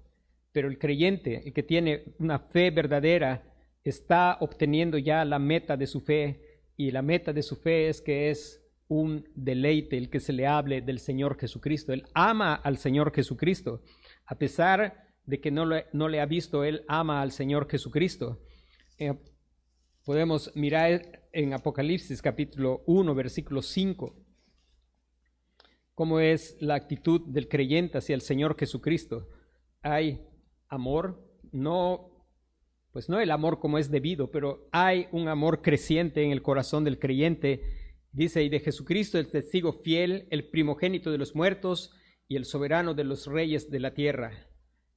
Pero 0.51 0.67
el 0.67 0.77
creyente, 0.77 1.43
el 1.45 1.53
que 1.53 1.63
tiene 1.63 2.03
una 2.19 2.37
fe 2.37 2.69
verdadera, 2.69 3.45
está 3.85 4.39
obteniendo 4.41 4.97
ya 4.97 5.23
la 5.23 5.39
meta 5.39 5.77
de 5.77 5.87
su 5.87 6.01
fe 6.01 6.41
y 6.75 6.91
la 6.91 7.01
meta 7.01 7.31
de 7.31 7.43
su 7.43 7.55
fe 7.55 7.87
es 7.87 8.01
que 8.01 8.29
es 8.29 8.61
un 8.89 9.29
deleite 9.33 9.97
el 9.97 10.09
que 10.09 10.19
se 10.19 10.33
le 10.33 10.47
hable 10.47 10.81
del 10.81 10.99
Señor 10.99 11.39
Jesucristo. 11.39 11.93
Él 11.93 12.03
ama 12.13 12.55
al 12.55 12.77
Señor 12.77 13.13
Jesucristo. 13.15 13.83
A 14.25 14.35
pesar 14.35 15.13
de 15.25 15.39
que 15.39 15.49
no 15.49 15.65
le, 15.65 15.85
no 15.93 16.09
le 16.09 16.19
ha 16.19 16.25
visto, 16.25 16.65
él 16.65 16.83
ama 16.89 17.21
al 17.21 17.31
Señor 17.31 17.69
Jesucristo. 17.69 18.41
Eh, 18.97 19.13
podemos 20.05 20.51
mirar 20.55 21.27
en 21.31 21.53
Apocalipsis 21.53 22.21
capítulo 22.21 22.83
1, 22.85 23.15
versículo 23.15 23.61
5 23.61 24.21
cómo 26.01 26.19
es 26.19 26.57
la 26.59 26.73
actitud 26.73 27.21
del 27.27 27.47
creyente 27.47 27.99
hacia 27.99 28.15
el 28.15 28.21
Señor 28.21 28.57
Jesucristo. 28.57 29.27
Hay 29.83 30.25
amor, 30.67 31.23
no, 31.51 32.25
pues 32.91 33.07
no 33.07 33.19
el 33.19 33.29
amor 33.29 33.59
como 33.59 33.77
es 33.77 33.91
debido, 33.91 34.31
pero 34.31 34.67
hay 34.71 35.07
un 35.11 35.27
amor 35.27 35.61
creciente 35.61 36.23
en 36.23 36.31
el 36.31 36.41
corazón 36.41 36.83
del 36.83 36.97
creyente. 36.97 37.61
Dice, 38.11 38.43
y 38.43 38.49
de 38.49 38.61
Jesucristo 38.61 39.19
el 39.19 39.29
testigo 39.29 39.73
fiel, 39.73 40.27
el 40.31 40.49
primogénito 40.49 41.11
de 41.11 41.19
los 41.19 41.35
muertos 41.35 41.93
y 42.27 42.35
el 42.35 42.45
soberano 42.45 42.95
de 42.95 43.03
los 43.03 43.27
reyes 43.27 43.69
de 43.69 43.79
la 43.79 43.93
tierra. 43.93 44.47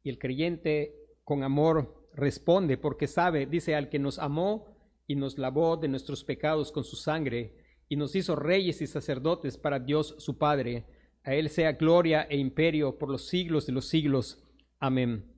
Y 0.03 0.09
el 0.09 0.19
creyente 0.19 0.95
con 1.23 1.43
amor 1.43 2.09
responde 2.15 2.79
porque 2.79 3.09
sabe, 3.09 3.45
dice, 3.45 3.75
al 3.75 3.91
que 3.91 3.99
nos 3.99 4.19
amó 4.19 4.74
y 5.07 5.17
nos 5.17 5.39
lavó 5.39 5.77
de 5.77 5.89
nuestros 5.89 6.25
pecados 6.25 6.73
con 6.73 6.85
su 6.85 6.97
sangre 6.97 7.57
y 7.89 7.97
nos 7.97 8.15
hizo 8.17 8.37
reyes 8.37 8.81
y 8.81 8.87
sacerdotes 8.87 9.59
para 9.59 9.79
Dios 9.79 10.15
su 10.19 10.39
Padre. 10.39 10.85
A 11.25 11.35
Él 11.35 11.49
sea 11.49 11.73
gloria 11.73 12.27
e 12.29 12.37
imperio 12.37 12.99
por 12.99 13.11
los 13.11 13.27
siglos 13.27 13.67
de 13.67 13.73
los 13.73 13.89
siglos. 13.89 14.43
Amén. 14.79 15.35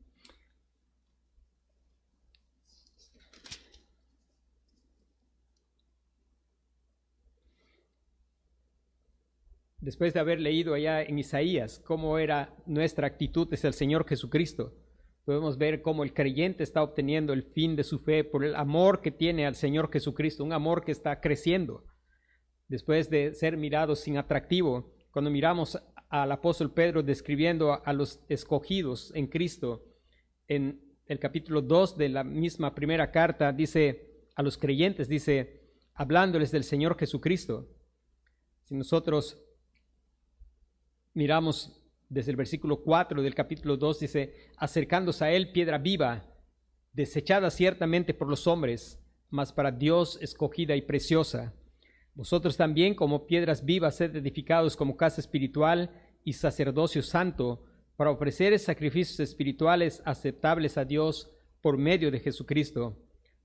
Después 9.87 10.13
de 10.13 10.19
haber 10.19 10.41
leído 10.41 10.75
allá 10.75 11.01
en 11.01 11.17
Isaías 11.17 11.81
cómo 11.85 12.19
era 12.19 12.57
nuestra 12.67 13.07
actitud 13.07 13.47
hacia 13.53 13.69
el 13.69 13.75
Señor 13.75 14.05
Jesucristo, 14.05 14.75
podemos 15.27 15.59
ver 15.59 15.83
cómo 15.83 16.05
el 16.05 16.15
creyente 16.15 16.63
está 16.63 16.83
obteniendo 16.83 17.33
el 17.33 17.43
fin 17.43 17.75
de 17.75 17.83
su 17.83 17.99
fe 17.99 18.23
por 18.23 18.45
el 18.45 18.55
amor 18.55 19.03
que 19.03 19.11
tiene 19.11 19.45
al 19.45 19.57
Señor 19.57 19.91
Jesucristo, 19.93 20.45
un 20.45 20.53
amor 20.53 20.85
que 20.85 20.93
está 20.93 21.21
creciendo 21.21 21.85
después 22.69 23.11
de 23.11 23.35
ser 23.35 23.57
mirado 23.57 23.97
sin 23.97 24.19
atractivo, 24.19 24.93
cuando 25.11 25.31
miramos 25.31 25.79
al 26.09 26.31
apóstol 26.31 26.73
Pedro 26.73 27.03
describiendo 27.03 27.85
a, 27.85 27.93
los 27.93 28.21
escogidos 28.29 29.13
en 29.15 29.27
Cristo, 29.27 29.85
en 30.47 30.81
el 31.07 31.19
capítulo 31.19 31.61
2 31.61 31.97
de 31.97 32.09
la 32.09 32.23
misma 32.23 32.75
primera 32.75 33.11
carta, 33.11 33.53
dice 33.53 34.29
a 34.37 34.43
los 34.43 34.57
creyentes, 34.57 35.09
dice, 35.09 35.61
hablándoles 35.95 36.53
del 36.53 36.63
Señor 36.63 36.97
Jesucristo. 36.97 37.69
Si 38.65 38.77
nosotros 38.77 39.43
miramos 41.15 41.76
desde 42.09 42.31
el 42.31 42.37
versículo 42.37 42.83
4 42.83 43.23
del 43.23 43.35
capítulo 43.35 43.77
2, 43.77 44.01
dice, 44.01 44.35
acercándose 44.57 45.25
a 45.25 45.33
él 45.33 45.53
piedra 45.53 45.79
viva, 45.79 46.25
desechada 46.93 47.51
ciertamente 47.51 48.15
por 48.15 48.29
los 48.29 48.47
hombres, 48.47 49.01
mas 49.31 49.53
para 49.53 49.71
Dios 49.71 50.19
escogida 50.21 50.77
y 50.77 50.83
preciosa. 50.83 51.53
Vosotros 52.15 52.57
también 52.57 52.95
como 52.95 53.27
piedras 53.27 53.65
vivas 53.65 53.97
sed 53.97 54.17
edificados 54.17 54.77
como 54.77 54.97
casa 54.97 55.21
espiritual 55.21 55.91
y 56.25 56.33
sacerdocio 56.33 57.03
santo, 57.03 57.65
para 57.97 58.11
ofrecer 58.11 58.59
sacrificios 58.59 59.21
espirituales 59.21 60.03
aceptables 60.05 60.77
a 60.77 60.85
Dios 60.85 61.31
por 61.63 61.79
medio 61.79 62.11
de 62.11 62.21
Jesucristo. 62.21 62.97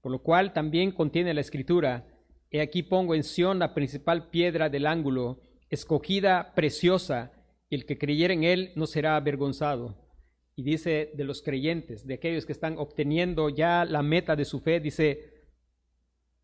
Por 0.01 0.12
lo 0.12 0.22
cual 0.22 0.53
también 0.53 0.91
contiene 0.91 1.34
la 1.34 1.41
escritura, 1.41 2.06
He 2.53 2.60
aquí 2.60 2.84
pongo 2.84 3.15
en 3.15 3.24
Sión 3.24 3.60
la 3.60 3.74
principal 3.74 4.30
piedra 4.30 4.70
del 4.70 4.86
ángulo, 4.86 5.39
escogida, 5.70 6.53
preciosa, 6.53 7.32
y 7.72 7.75
el 7.75 7.88
que 7.88 7.98
creyere 7.98 8.36
en 8.36 8.44
él 8.44 8.72
no 8.75 8.86
será 8.86 9.16
avergonzado. 9.16 9.98
Y 10.56 10.62
dice 10.62 11.12
de 11.16 11.24
los 11.24 11.42
creyentes, 11.42 12.06
de 12.06 12.13
aquellos 12.13 12.46
que 12.46 12.51
están 12.51 12.78
obteniendo 12.78 13.50
ya 13.50 13.84
la 13.86 14.04
meta 14.04 14.36
de 14.36 14.46
su 14.46 14.60
fe, 14.60 14.80
dice, 14.80 15.34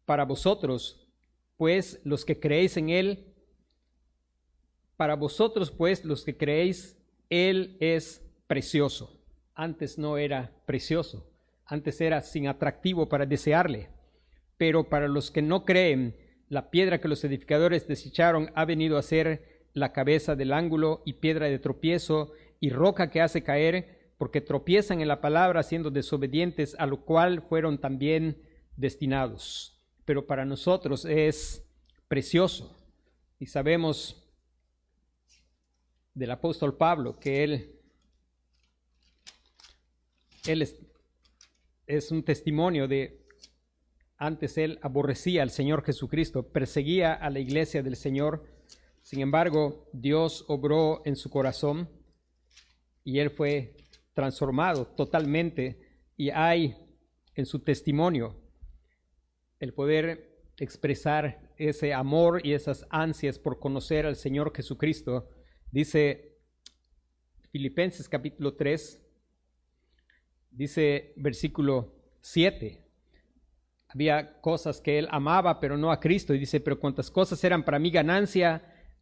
para 0.06 0.26
vosotros, 0.26 1.08
pues 1.56 2.02
los 2.04 2.26
que 2.26 2.40
creéis 2.40 2.76
en 2.78 2.90
él, 2.90 3.36
para 4.96 5.16
vosotros, 5.16 5.70
pues 5.70 6.04
los 6.04 6.24
que 6.24 6.36
creéis, 6.36 6.98
él 7.30 7.78
es 7.80 8.26
precioso. 8.48 9.22
Antes 9.54 10.00
no 10.00 10.18
era 10.18 10.52
precioso, 10.66 11.30
antes 11.64 12.02
era 12.02 12.22
sin 12.22 12.48
atractivo 12.48 13.08
para 13.08 13.28
desearle 13.28 13.90
pero 14.58 14.90
para 14.90 15.08
los 15.08 15.32
que 15.32 15.42
no 15.42 15.66
creen, 15.66 16.16
la 16.50 16.70
piedra 16.70 17.00
que 17.00 17.08
los 17.08 17.24
edificadores 17.24 17.88
desecharon 17.88 18.52
ha 18.56 18.66
venido 18.66 18.98
a 18.98 19.04
ser 19.04 19.57
la 19.78 19.94
cabeza 19.94 20.36
del 20.36 20.54
ángulo 20.54 21.02
y 21.06 21.14
piedra 21.14 21.48
de 21.48 21.60
tropiezo 21.60 22.32
y 22.60 22.70
roca 22.70 23.10
que 23.10 23.22
hace 23.22 23.44
caer, 23.44 24.12
porque 24.18 24.42
tropiezan 24.42 25.02
en 25.02 25.08
la 25.08 25.22
palabra 25.22 25.64
siendo 25.64 25.92
desobedientes, 25.92 26.76
a 26.80 26.88
lo 26.88 27.06
cual 27.06 27.42
fueron 27.42 27.80
también 27.80 28.42
destinados. 28.76 29.80
Pero 30.06 30.26
para 30.26 30.46
nosotros 30.46 31.06
es 31.06 31.64
precioso. 32.08 32.76
Y 33.40 33.46
sabemos 33.46 34.28
del 36.14 36.32
apóstol 36.32 36.76
Pablo 36.76 37.20
que 37.20 37.44
él, 37.44 37.76
él 40.48 40.64
es, 40.64 40.76
es 41.86 42.12
un 42.12 42.24
testimonio 42.24 42.88
de 42.88 43.28
antes 44.18 44.58
él 44.58 44.80
aborrecía 44.82 45.44
al 45.44 45.52
Señor 45.52 45.84
Jesucristo, 45.84 46.48
perseguía 46.48 47.14
a 47.14 47.30
la 47.30 47.40
iglesia 47.40 47.84
del 47.84 47.96
Señor. 47.96 48.57
Sin 49.08 49.22
embargo, 49.22 49.88
Dios 49.94 50.44
obró 50.50 51.02
en 51.06 51.16
su 51.16 51.30
corazón 51.30 51.90
y 53.06 53.20
él 53.20 53.30
fue 53.30 53.78
transformado 54.14 54.86
totalmente 54.86 55.80
y 56.18 56.30
hay 56.30 56.76
en 57.34 57.46
su 57.46 57.60
testimonio 57.60 58.36
el 59.62 59.74
poder 59.74 60.44
expresar 60.58 61.54
ese 61.56 61.94
amor 61.94 62.46
y 62.46 62.52
esas 62.52 62.86
ansias 62.90 63.40
por 63.40 63.60
conocer 63.60 64.06
al 64.06 64.18
Señor 64.18 64.54
Jesucristo. 64.54 65.30
Dice 65.72 66.40
Filipenses 67.50 68.10
capítulo 68.10 68.56
3, 68.56 69.08
dice 70.52 71.14
versículo 71.16 71.96
7. 72.20 72.84
Había 73.88 74.42
cosas 74.42 74.82
que 74.82 75.00
él 75.00 75.08
amaba, 75.12 75.62
pero 75.62 75.78
no 75.78 75.94
a 75.94 76.00
Cristo. 76.02 76.34
Y 76.34 76.40
dice, 76.40 76.60
pero 76.60 76.78
cuantas 76.78 77.10
cosas 77.10 77.42
eran 77.46 77.64
para 77.64 77.80
mí 77.80 77.90
ganancia, 77.90 78.74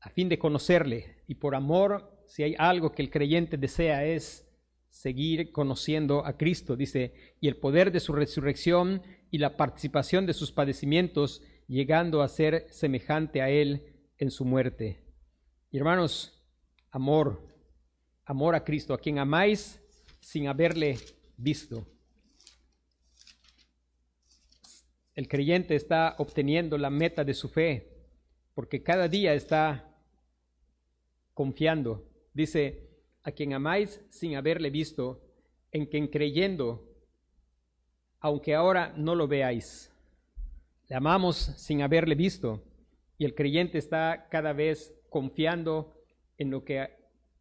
a 0.00 0.10
fin 0.10 0.28
de 0.28 0.38
conocerle. 0.38 1.22
Y 1.26 1.34
por 1.36 1.54
amor, 1.54 2.24
si 2.26 2.42
hay 2.42 2.54
algo 2.58 2.92
que 2.92 3.02
el 3.02 3.10
creyente 3.10 3.56
desea 3.56 4.04
es 4.04 4.46
seguir 4.88 5.52
conociendo 5.52 6.26
a 6.26 6.36
Cristo, 6.36 6.76
dice, 6.76 7.14
y 7.40 7.48
el 7.48 7.56
poder 7.56 7.92
de 7.92 8.00
su 8.00 8.12
resurrección 8.12 9.02
y 9.30 9.38
la 9.38 9.56
participación 9.56 10.26
de 10.26 10.34
sus 10.34 10.52
padecimientos, 10.52 11.42
llegando 11.68 12.22
a 12.22 12.28
ser 12.28 12.66
semejante 12.70 13.42
a 13.42 13.50
Él 13.50 13.84
en 14.18 14.30
su 14.30 14.44
muerte. 14.44 15.04
Hermanos, 15.70 16.42
amor, 16.90 17.46
amor 18.24 18.54
a 18.54 18.64
Cristo, 18.64 18.92
a 18.94 18.98
quien 18.98 19.18
amáis 19.18 19.80
sin 20.20 20.48
haberle 20.48 20.98
visto. 21.36 21.86
el 25.20 25.28
creyente 25.28 25.74
está 25.74 26.14
obteniendo 26.16 26.78
la 26.78 26.88
meta 26.88 27.24
de 27.24 27.34
su 27.34 27.50
fe, 27.50 27.88
porque 28.54 28.82
cada 28.82 29.06
día 29.06 29.34
está 29.34 29.89
confiando. 31.34 32.06
Dice, 32.32 32.88
a 33.22 33.32
quien 33.32 33.52
amáis 33.52 34.00
sin 34.10 34.36
haberle 34.36 34.70
visto, 34.70 35.22
en 35.72 35.86
quien 35.86 36.08
creyendo, 36.08 36.88
aunque 38.20 38.54
ahora 38.54 38.92
no 38.96 39.14
lo 39.14 39.28
veáis. 39.28 39.92
Le 40.88 40.96
amamos 40.96 41.36
sin 41.36 41.82
haberle 41.82 42.14
visto, 42.14 42.62
y 43.18 43.24
el 43.24 43.34
creyente 43.34 43.78
está 43.78 44.28
cada 44.30 44.52
vez 44.52 44.94
confiando 45.08 45.94
en 46.38 46.50
lo 46.50 46.64
que 46.64 46.88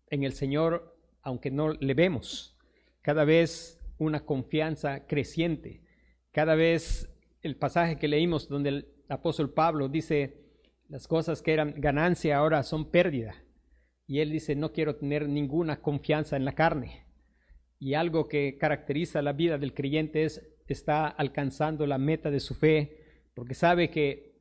en 0.10 0.24
el 0.24 0.34
Señor, 0.34 0.96
aunque 1.22 1.52
no 1.52 1.74
le 1.74 1.94
vemos. 1.94 2.58
Cada 3.02 3.24
vez 3.24 3.80
una 3.98 4.26
confianza 4.26 5.08
creciente, 5.08 5.82
cada 6.32 6.56
vez 6.56 7.10
el 7.42 7.56
pasaje 7.56 7.98
que 7.98 8.08
leímos 8.08 8.50
donde 8.50 8.70
el 8.70 8.88
apóstol 9.08 9.54
Pablo 9.54 9.88
dice, 9.88 10.38
las 10.90 11.08
cosas 11.08 11.42
que 11.42 11.54
eran 11.54 11.76
ganancia 11.78 12.38
ahora 12.38 12.64
son 12.64 12.90
pérdida. 12.92 13.36
Y 14.10 14.22
él 14.22 14.32
dice, 14.32 14.56
no 14.56 14.74
quiero 14.74 14.96
tener 14.96 15.30
ninguna 15.30 15.84
confianza 15.84 16.36
en 16.36 16.44
la 16.44 16.56
carne. 16.56 17.06
Y 17.78 17.94
algo 17.94 18.28
que 18.28 18.58
caracteriza 18.58 19.22
la 19.22 19.34
vida 19.34 19.60
del 19.60 19.76
creyente 19.76 20.24
es, 20.24 20.42
está 20.68 21.06
alcanzando 21.06 21.86
la 21.86 22.00
meta 22.00 22.32
de 22.32 22.40
su 22.40 22.56
fe, 22.56 23.04
porque 23.36 23.54
sabe 23.54 23.92
que 23.92 24.34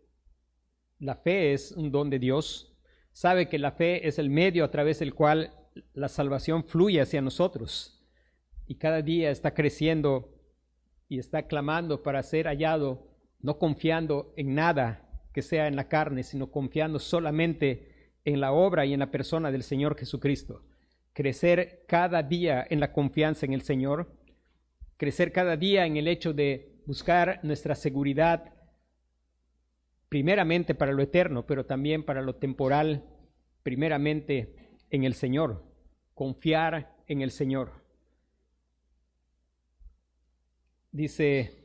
la 0.99 1.17
fe 1.17 1.53
es 1.53 1.73
un 1.73 1.93
don 1.93 2.09
de 2.09 2.19
Dios, 2.19 2.79
sabe 3.13 3.51
que 3.51 3.59
la 3.59 3.73
fe 3.73 4.09
es 4.09 4.19
el 4.19 4.31
medio 4.31 4.65
a 4.65 4.71
través 4.71 5.01
del 5.01 5.13
cual 5.13 5.53
la 5.93 6.09
salvación 6.09 6.65
fluye 6.65 7.03
hacia 7.03 7.21
nosotros. 7.21 8.03
Y 8.67 8.77
cada 8.77 9.03
día 9.03 9.31
está 9.31 9.53
creciendo 9.53 10.35
y 11.11 11.19
está 11.19 11.47
clamando 11.47 12.03
para 12.03 12.23
ser 12.23 12.47
hallado, 12.47 13.07
no 13.41 13.59
confiando 13.59 14.33
en 14.39 14.55
nada 14.55 15.29
que 15.35 15.43
sea 15.43 15.67
en 15.69 15.77
la 15.77 15.89
carne, 15.89 16.23
sino 16.23 16.51
confiando 16.51 16.99
solamente 16.99 17.88
en 18.29 18.41
la 18.41 18.53
obra 18.53 18.85
y 18.85 18.93
en 18.93 19.01
la 19.01 19.11
persona 19.11 19.51
del 19.51 19.63
Señor 19.63 19.97
Jesucristo. 19.97 20.63
Crecer 21.15 21.85
cada 21.89 22.23
día 22.23 22.67
en 22.69 22.79
la 22.79 22.93
confianza 22.93 23.47
en 23.47 23.55
el 23.55 23.63
Señor, 23.63 24.13
crecer 24.99 25.33
cada 25.33 25.57
día 25.57 25.87
en 25.87 25.97
el 25.97 26.07
hecho 26.07 26.35
de 26.35 26.83
buscar 26.85 27.41
nuestra 27.43 27.75
seguridad, 27.75 28.53
primeramente 30.11 30.75
para 30.75 30.93
lo 30.93 31.03
eterno, 31.03 31.47
pero 31.47 31.65
también 31.65 32.03
para 32.03 32.21
lo 32.21 32.37
temporal, 32.37 33.05
primeramente 33.63 34.55
en 34.91 35.05
el 35.05 35.15
Señor, 35.15 35.65
confiar 36.15 36.97
en 37.07 37.23
el 37.23 37.31
Señor. 37.31 37.73
Dice, 40.93 41.58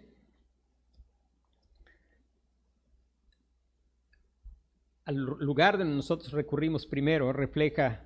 al 5.05 5.15
lugar 5.15 5.77
donde 5.77 5.95
nosotros 5.95 6.31
recurrimos 6.31 6.85
primero 6.85 7.33
refleja 7.33 8.03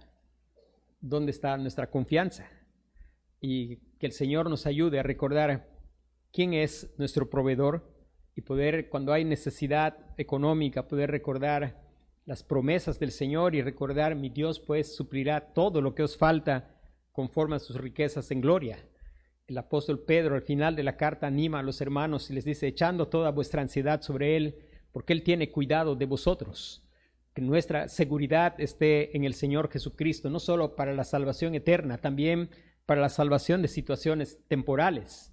dónde 0.99 1.31
está 1.31 1.55
nuestra 1.57 1.89
confianza 1.89 2.49
y 3.39 3.77
que 3.99 4.07
el 4.07 4.11
Señor 4.11 4.49
nos 4.49 4.65
ayude 4.65 4.99
a 4.99 5.03
recordar 5.03 5.69
quién 6.31 6.53
es 6.53 6.93
nuestro 6.97 7.29
proveedor 7.29 7.95
y 8.35 8.41
poder, 8.41 8.89
cuando 8.89 9.13
hay 9.13 9.25
necesidad 9.25 9.97
económica, 10.17 10.87
poder 10.87 11.11
recordar 11.11 11.83
las 12.25 12.43
promesas 12.43 12.99
del 12.99 13.11
Señor 13.11 13.55
y 13.55 13.61
recordar, 13.61 14.15
mi 14.15 14.29
Dios 14.29 14.59
pues 14.59 14.95
suplirá 14.95 15.53
todo 15.53 15.81
lo 15.81 15.95
que 15.95 16.03
os 16.03 16.17
falta 16.17 16.75
conforme 17.11 17.55
a 17.55 17.59
sus 17.59 17.77
riquezas 17.77 18.29
en 18.31 18.41
gloria. 18.41 18.77
El 19.47 19.57
apóstol 19.57 19.99
Pedro 19.99 20.35
al 20.35 20.41
final 20.41 20.75
de 20.75 20.83
la 20.83 20.97
carta 20.97 21.27
anima 21.27 21.59
a 21.59 21.63
los 21.63 21.79
hermanos 21.79 22.29
y 22.29 22.33
les 22.33 22.43
dice, 22.43 22.67
echando 22.67 23.07
toda 23.07 23.31
vuestra 23.31 23.61
ansiedad 23.61 24.01
sobre 24.01 24.35
Él, 24.35 24.55
porque 24.91 25.13
Él 25.13 25.23
tiene 25.23 25.51
cuidado 25.51 25.95
de 25.95 26.05
vosotros. 26.05 26.86
Que 27.37 27.43
nuestra 27.43 27.87
seguridad 27.87 28.59
esté 28.59 29.15
en 29.15 29.23
el 29.23 29.35
Señor 29.35 29.69
Jesucristo, 29.69 30.27
no 30.27 30.39
solo 30.39 30.75
para 30.75 30.95
la 30.95 31.03
salvación 31.03 31.53
eterna, 31.53 31.99
también 31.99 32.49
para 32.87 32.99
la 32.99 33.09
salvación 33.09 33.61
de 33.61 33.67
situaciones 33.67 34.39
temporales. 34.47 35.31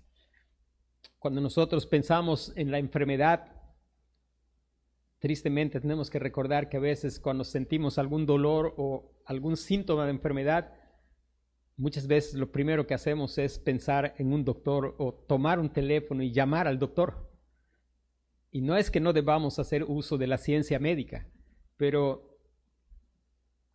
Cuando 1.19 1.41
nosotros 1.41 1.87
pensamos 1.87 2.53
en 2.57 2.71
la 2.71 2.79
enfermedad, 2.79 3.47
tristemente 5.19 5.81
tenemos 5.81 6.11
que 6.11 6.19
recordar 6.19 6.69
que 6.69 6.77
a 6.77 6.81
veces 6.81 7.19
cuando 7.19 7.43
sentimos 7.43 7.97
algún 7.97 8.27
dolor 8.27 8.75
o 8.77 9.11
algún 9.25 9.57
síntoma 9.57 10.05
de 10.05 10.11
enfermedad, 10.11 10.75
muchas 11.79 12.07
veces 12.07 12.35
lo 12.35 12.53
primero 12.53 12.87
que 12.87 12.93
hacemos 12.93 13.39
es 13.39 13.59
pensar 13.59 14.15
en 14.19 14.31
un 14.35 14.45
doctor 14.45 14.95
o 14.99 15.15
tomar 15.15 15.59
un 15.59 15.73
teléfono 15.73 16.23
y 16.23 16.33
llamar 16.33 16.69
al 16.69 16.79
doctor. 16.79 17.31
Y 18.51 18.61
no 18.61 18.77
es 18.77 18.91
que 18.91 19.01
no 19.01 19.15
debamos 19.15 19.59
hacer 19.59 19.85
uso 19.85 20.19
de 20.19 20.27
la 20.27 20.37
ciencia 20.37 20.79
médica, 20.79 21.31
pero 21.77 22.39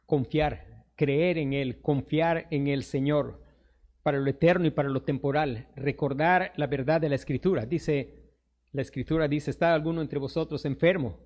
confiar, 0.06 0.86
creer 0.96 1.38
en 1.38 1.54
Él, 1.54 1.82
confiar 1.82 2.48
en 2.52 2.68
el 2.68 2.84
Señor 2.84 3.44
para 4.04 4.20
lo 4.20 4.30
eterno 4.30 4.66
y 4.66 4.72
para 4.72 4.90
lo 4.90 5.04
temporal, 5.04 5.68
recordar 5.76 6.54
la 6.56 6.68
verdad 6.68 7.02
de 7.02 7.10
la 7.10 7.16
Escritura. 7.16 7.66
Dice, 7.66 8.32
la 8.72 8.82
Escritura 8.82 9.28
dice, 9.28 9.52
¿está 9.52 9.74
alguno 9.74 10.02
entre 10.02 10.20
vosotros 10.20 10.66
enfermo? 10.66 11.20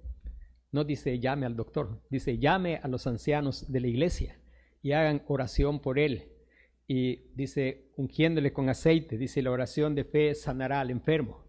No 0.71 0.83
dice 0.83 1.19
llame 1.19 1.45
al 1.45 1.55
doctor, 1.55 2.01
dice 2.09 2.39
llame 2.39 2.79
a 2.81 2.88
los 2.88 3.05
ancianos 3.05 3.71
de 3.71 3.79
la 3.79 3.88
iglesia 3.88 4.39
y 4.81 4.91
hagan 4.91 5.23
oración 5.27 5.79
por 5.79 5.99
él. 5.99 6.29
Y 6.88 7.31
dice, 7.36 7.91
ungiéndole 7.95 8.51
con 8.51 8.69
aceite, 8.69 9.17
dice, 9.17 9.41
la 9.41 9.51
oración 9.51 9.95
de 9.95 10.03
fe 10.03 10.36
sanará 10.36 10.81
al 10.81 10.91
enfermo. 10.91 11.45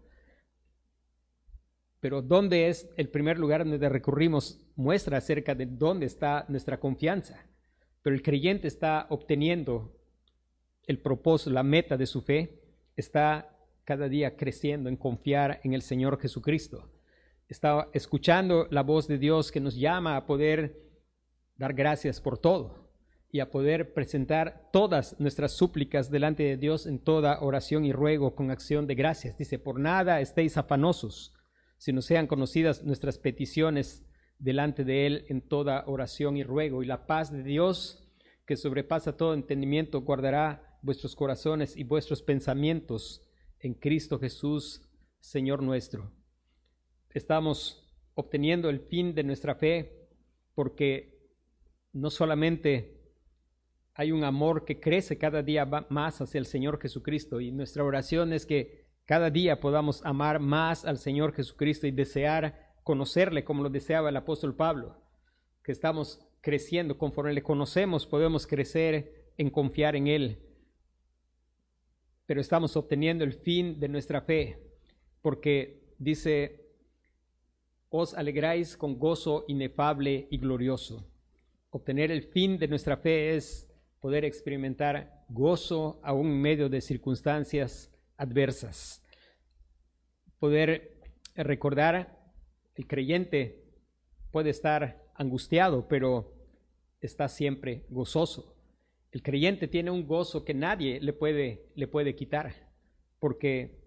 Pero 2.01 2.23
¿dónde 2.23 2.69
es 2.69 2.89
el 2.97 3.09
primer 3.09 3.39
lugar 3.39 3.65
donde 3.65 3.89
recurrimos? 3.89 4.64
Muestra 4.77 5.19
acerca 5.19 5.55
de 5.55 5.67
dónde 5.67 6.07
está 6.07 6.45
nuestra 6.49 6.79
confianza. 6.79 7.47
Pero 8.03 8.15
el 8.15 8.23
creyente 8.23 8.69
está 8.69 9.07
obteniendo 9.11 9.97
el 10.87 10.99
propósito, 10.99 11.51
la 11.51 11.63
meta 11.63 11.97
de 11.97 12.07
su 12.07 12.21
fe, 12.21 12.61
está 12.97 13.57
cada 13.85 14.09
día 14.09 14.37
creciendo 14.37 14.89
en 14.89 14.97
confiar 14.97 15.61
en 15.65 15.73
el 15.75 15.83
Señor 15.83 16.21
Jesucristo 16.21 16.91
estaba 17.49 17.89
escuchando 17.93 18.67
la 18.71 18.83
voz 18.83 19.07
de 19.07 19.19
Dios 19.19 19.53
que 19.53 19.61
nos 19.61 19.77
llama 19.77 20.17
a 20.17 20.27
poder 20.27 20.83
dar 21.57 21.75
gracias 21.75 22.21
por 22.21 22.39
todo 22.39 22.91
y 23.31 23.41
a 23.41 23.51
poder 23.51 23.93
presentar 23.95 24.71
todas 24.73 25.19
nuestras 25.21 25.53
súplicas 25.53 26.11
delante 26.11 26.45
de 26.45 26.57
Dios 26.57 26.87
en 26.87 26.99
toda 26.99 27.41
oración 27.41 27.85
y 27.85 27.93
ruego 27.93 28.35
con 28.35 28.51
acción 28.51 28.87
de 28.87 28.95
gracias. 28.95 29.37
Dice, 29.37 29.59
por 29.59 29.79
nada 29.79 30.21
estéis 30.21 30.57
afanosos, 30.57 31.35
sino 31.77 32.01
sean 32.01 32.27
conocidas 32.27 32.85
nuestras 32.85 33.19
peticiones 33.19 34.05
delante 34.39 34.85
de 34.85 35.07
Él 35.07 35.25
en 35.29 35.41
toda 35.41 35.85
oración 35.87 36.37
y 36.37 36.43
ruego. 36.43 36.83
Y 36.83 36.87
la 36.87 37.07
paz 37.07 37.33
de 37.33 37.43
Dios, 37.43 38.07
que 38.47 38.57
sobrepasa 38.57 39.17
todo 39.17 39.35
entendimiento, 39.35 40.03
guardará 40.03 40.79
vuestros 40.83 41.15
corazones 41.15 41.77
y 41.77 41.85
vuestros 41.85 42.23
pensamientos 42.23 43.27
en 43.61 43.75
Cristo 43.75 44.19
Jesús, 44.19 44.89
Señor 45.21 45.63
nuestro 45.63 46.13
estamos 47.15 47.89
obteniendo 48.15 48.69
el 48.69 48.81
fin 48.81 49.15
de 49.15 49.23
nuestra 49.23 49.55
fe 49.55 50.09
porque 50.55 51.31
no 51.93 52.11
solamente 52.11 53.01
hay 53.95 54.11
un 54.11 54.25
amor 54.25 54.65
que 54.65 54.81
crece 54.81 55.17
cada 55.17 55.43
día 55.43 55.65
más 55.65 56.21
hacia 56.21 56.39
el 56.39 56.47
Señor 56.47 56.81
Jesucristo 56.81 57.41
y 57.41 57.53
nuestra 57.53 57.85
oración 57.85 58.33
es 58.33 58.45
que 58.45 58.85
cada 59.05 59.31
día 59.31 59.61
podamos 59.61 60.05
amar 60.05 60.41
más 60.41 60.85
al 60.85 60.99
Señor 60.99 61.33
Jesucristo 61.33 61.87
y 61.87 61.93
desear 61.93 62.64
conocerle 62.85 63.45
como 63.45 63.63
lo 63.63 63.71
deseaba 63.71 64.11
el 64.11 64.17
apóstol 64.17 64.55
Pablo, 64.55 64.97
que 65.65 65.73
estamos 65.73 66.25
creciendo, 66.41 66.99
conforme 66.99 67.33
le 67.33 67.43
conocemos 67.43 68.07
podemos 68.07 68.47
crecer 68.47 69.33
en 69.37 69.51
confiar 69.51 69.97
en 69.97 70.07
Él, 70.07 70.39
pero 72.27 72.41
estamos 72.41 72.77
obteniendo 72.77 73.25
el 73.25 73.33
fin 73.33 73.81
de 73.81 73.89
nuestra 73.89 74.21
fe, 74.21 74.59
porque 75.23 75.83
dice 75.99 76.61
os 77.97 78.13
alegráis 78.13 78.77
con 78.77 78.99
gozo 78.99 79.45
inefable 79.47 80.27
y 80.31 80.39
glorioso. 80.39 81.07
Obtener 81.71 82.11
el 82.11 82.25
fin 82.25 82.59
de 82.59 82.67
nuestra 82.67 82.97
fe 82.97 83.37
es 83.37 83.71
poder 84.01 84.25
experimentar 84.25 85.25
gozo 85.29 86.01
aún 86.03 86.27
en 86.27 86.41
medio 86.41 86.69
de 86.69 86.81
circunstancias 86.81 87.93
adversas. 88.17 89.01
Poder 90.41 91.01
recordar, 91.37 92.24
el 92.75 92.87
creyente 92.87 93.65
puede 94.31 94.51
estar 94.51 95.03
angustiado, 95.15 95.87
pero 95.89 96.33
está 97.01 97.29
siempre 97.29 97.85
gozoso. 97.89 98.57
El 99.13 99.23
creyente 99.23 99.69
tiene 99.69 99.91
un 99.91 100.07
gozo 100.07 100.45
que 100.45 100.55
nadie 100.55 101.01
le 101.01 101.13
puede, 101.13 101.67
le 101.77 101.87
puede 101.87 102.17
quitar, 102.17 102.73
porque 103.21 103.79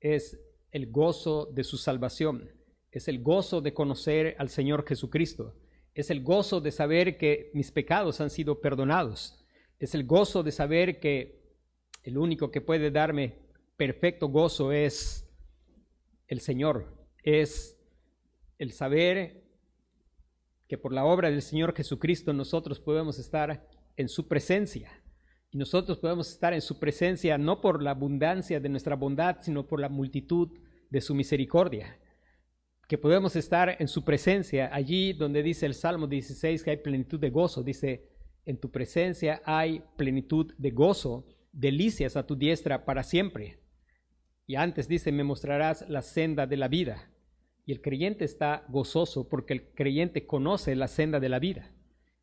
es 0.00 0.38
el 0.70 0.90
gozo 0.90 1.46
de 1.46 1.64
su 1.64 1.78
salvación 1.78 2.50
es 2.92 3.08
el 3.08 3.22
gozo 3.22 3.62
de 3.62 3.72
conocer 3.72 4.36
al 4.38 4.50
Señor 4.50 4.86
Jesucristo, 4.86 5.56
es 5.94 6.10
el 6.10 6.22
gozo 6.22 6.60
de 6.60 6.70
saber 6.70 7.16
que 7.16 7.50
mis 7.54 7.72
pecados 7.72 8.20
han 8.20 8.30
sido 8.30 8.60
perdonados, 8.60 9.42
es 9.78 9.94
el 9.94 10.04
gozo 10.04 10.42
de 10.42 10.52
saber 10.52 11.00
que 11.00 11.40
el 12.02 12.18
único 12.18 12.50
que 12.50 12.60
puede 12.60 12.90
darme 12.90 13.38
perfecto 13.76 14.28
gozo 14.28 14.72
es 14.72 15.26
el 16.28 16.40
Señor, 16.40 17.01
es 17.22 17.78
el 18.58 18.72
saber 18.72 19.42
que 20.68 20.78
por 20.78 20.92
la 20.92 21.04
obra 21.04 21.30
del 21.30 21.42
Señor 21.42 21.74
Jesucristo 21.74 22.32
nosotros 22.32 22.80
podemos 22.80 23.18
estar 23.18 23.68
en 23.96 24.08
su 24.08 24.28
presencia. 24.28 24.90
Y 25.50 25.58
nosotros 25.58 25.98
podemos 25.98 26.30
estar 26.30 26.54
en 26.54 26.62
su 26.62 26.78
presencia 26.78 27.36
no 27.36 27.60
por 27.60 27.82
la 27.82 27.90
abundancia 27.90 28.58
de 28.58 28.68
nuestra 28.68 28.96
bondad, 28.96 29.38
sino 29.40 29.66
por 29.66 29.80
la 29.80 29.88
multitud 29.88 30.48
de 30.88 31.00
su 31.00 31.14
misericordia 31.14 31.98
que 32.92 32.98
podemos 32.98 33.36
estar 33.36 33.76
en 33.78 33.88
su 33.88 34.04
presencia, 34.04 34.68
allí 34.70 35.14
donde 35.14 35.42
dice 35.42 35.64
el 35.64 35.72
Salmo 35.72 36.06
16 36.06 36.62
que 36.62 36.72
hay 36.72 36.76
plenitud 36.76 37.18
de 37.18 37.30
gozo, 37.30 37.62
dice, 37.62 38.06
en 38.44 38.58
tu 38.58 38.70
presencia 38.70 39.40
hay 39.46 39.82
plenitud 39.96 40.52
de 40.58 40.72
gozo, 40.72 41.24
delicias 41.52 42.16
a 42.16 42.26
tu 42.26 42.36
diestra 42.36 42.84
para 42.84 43.02
siempre. 43.02 43.60
Y 44.46 44.56
antes 44.56 44.88
dice, 44.88 45.10
me 45.10 45.24
mostrarás 45.24 45.88
la 45.88 46.02
senda 46.02 46.46
de 46.46 46.58
la 46.58 46.68
vida. 46.68 47.10
Y 47.64 47.72
el 47.72 47.80
creyente 47.80 48.24
está 48.24 48.64
gozoso 48.68 49.28
porque 49.28 49.52
el 49.54 49.68
creyente 49.74 50.26
conoce 50.26 50.74
la 50.74 50.88
senda 50.88 51.20
de 51.20 51.28
la 51.28 51.38
vida. 51.38 51.70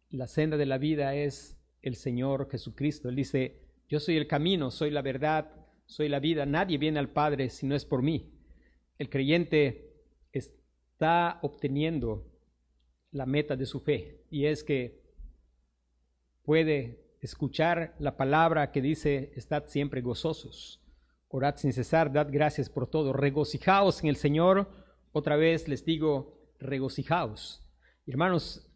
La 0.10 0.28
senda 0.28 0.58
de 0.58 0.66
la 0.66 0.78
vida 0.78 1.16
es 1.16 1.58
el 1.82 1.96
Señor 1.96 2.50
Jesucristo. 2.50 3.10
Él 3.10 3.16
dice, 3.16 3.62
yo 3.88 4.00
soy 4.00 4.18
el 4.18 4.28
camino, 4.28 4.72
soy 4.72 4.92
la 4.92 5.02
verdad, 5.02 5.52
soy 5.86 6.10
la 6.10 6.20
vida. 6.20 6.46
Nadie 6.46 6.78
viene 6.78 7.00
al 7.00 7.10
Padre 7.10 7.50
si 7.50 7.66
no 7.66 7.76
es 7.76 7.86
por 7.86 8.02
mí. 8.02 8.34
El 8.98 9.10
creyente 9.10 9.94
está 10.32 11.40
obteniendo 11.42 12.26
la 13.12 13.26
meta 13.26 13.56
de 13.56 13.66
su 13.66 13.80
fe 13.80 14.26
y 14.30 14.46
es 14.46 14.64
que 14.64 15.02
puede 16.44 17.16
escuchar 17.22 17.96
la 18.00 18.18
palabra 18.18 18.72
que 18.72 18.82
dice, 18.82 19.32
estad 19.36 19.66
siempre 19.68 20.02
gozosos, 20.02 20.82
orad 21.28 21.56
sin 21.58 21.74
cesar, 21.74 22.12
dad 22.12 22.28
gracias 22.32 22.70
por 22.70 22.88
todo, 22.88 23.14
regocijaos 23.14 24.04
en 24.04 24.10
el 24.10 24.16
Señor, 24.16 24.70
otra 25.12 25.36
vez 25.36 25.68
les 25.68 25.86
digo, 25.86 26.40
regocijaos. 26.60 27.66
Hermanos, 28.06 28.70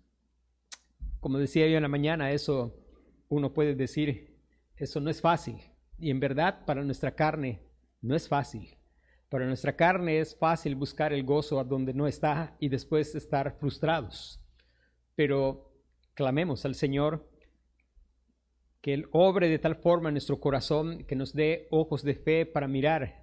como 1.19 1.37
decía 1.37 1.67
yo 1.67 1.77
en 1.77 1.83
la 1.83 1.89
mañana, 1.89 2.31
eso 2.31 2.75
uno 3.29 3.53
puede 3.53 3.75
decir, 3.75 4.37
eso 4.75 4.99
no 4.99 5.09
es 5.09 5.21
fácil. 5.21 5.57
Y 5.97 6.09
en 6.09 6.19
verdad 6.19 6.65
para 6.65 6.83
nuestra 6.83 7.15
carne 7.15 7.61
no 8.01 8.15
es 8.15 8.27
fácil. 8.27 8.77
Para 9.29 9.47
nuestra 9.47 9.75
carne 9.75 10.19
es 10.19 10.35
fácil 10.35 10.75
buscar 10.75 11.13
el 11.13 11.23
gozo 11.23 11.59
a 11.59 11.63
donde 11.63 11.93
no 11.93 12.07
está 12.07 12.55
y 12.59 12.69
después 12.69 13.15
estar 13.15 13.57
frustrados. 13.57 14.39
Pero 15.15 15.71
clamemos 16.13 16.65
al 16.65 16.75
Señor 16.75 17.27
que 18.81 18.93
Él 18.93 19.07
obre 19.11 19.47
de 19.49 19.59
tal 19.59 19.75
forma 19.75 20.09
en 20.09 20.15
nuestro 20.15 20.39
corazón 20.39 21.05
que 21.05 21.15
nos 21.15 21.33
dé 21.33 21.67
ojos 21.71 22.03
de 22.03 22.15
fe 22.15 22.45
para 22.45 22.67
mirar 22.67 23.22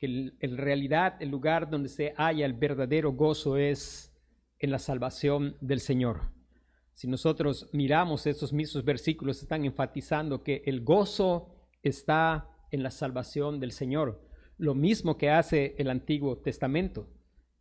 que 0.00 0.32
en 0.40 0.56
realidad 0.56 1.16
el 1.20 1.28
lugar 1.28 1.70
donde 1.70 1.88
se 1.88 2.14
halla 2.16 2.46
el 2.46 2.54
verdadero 2.54 3.12
gozo 3.12 3.56
es 3.56 4.12
en 4.58 4.72
la 4.72 4.80
salvación 4.80 5.56
del 5.60 5.78
Señor. 5.80 6.32
Si 6.94 7.06
nosotros 7.06 7.68
miramos 7.72 8.26
estos 8.26 8.52
mismos 8.52 8.84
versículos, 8.84 9.40
están 9.40 9.64
enfatizando 9.64 10.42
que 10.42 10.62
el 10.66 10.82
gozo 10.82 11.54
está 11.82 12.48
en 12.72 12.82
la 12.82 12.90
salvación 12.90 13.60
del 13.60 13.70
Señor 13.70 14.30
lo 14.60 14.74
mismo 14.74 15.16
que 15.16 15.30
hace 15.30 15.74
el 15.78 15.88
Antiguo 15.88 16.36
Testamento, 16.36 17.08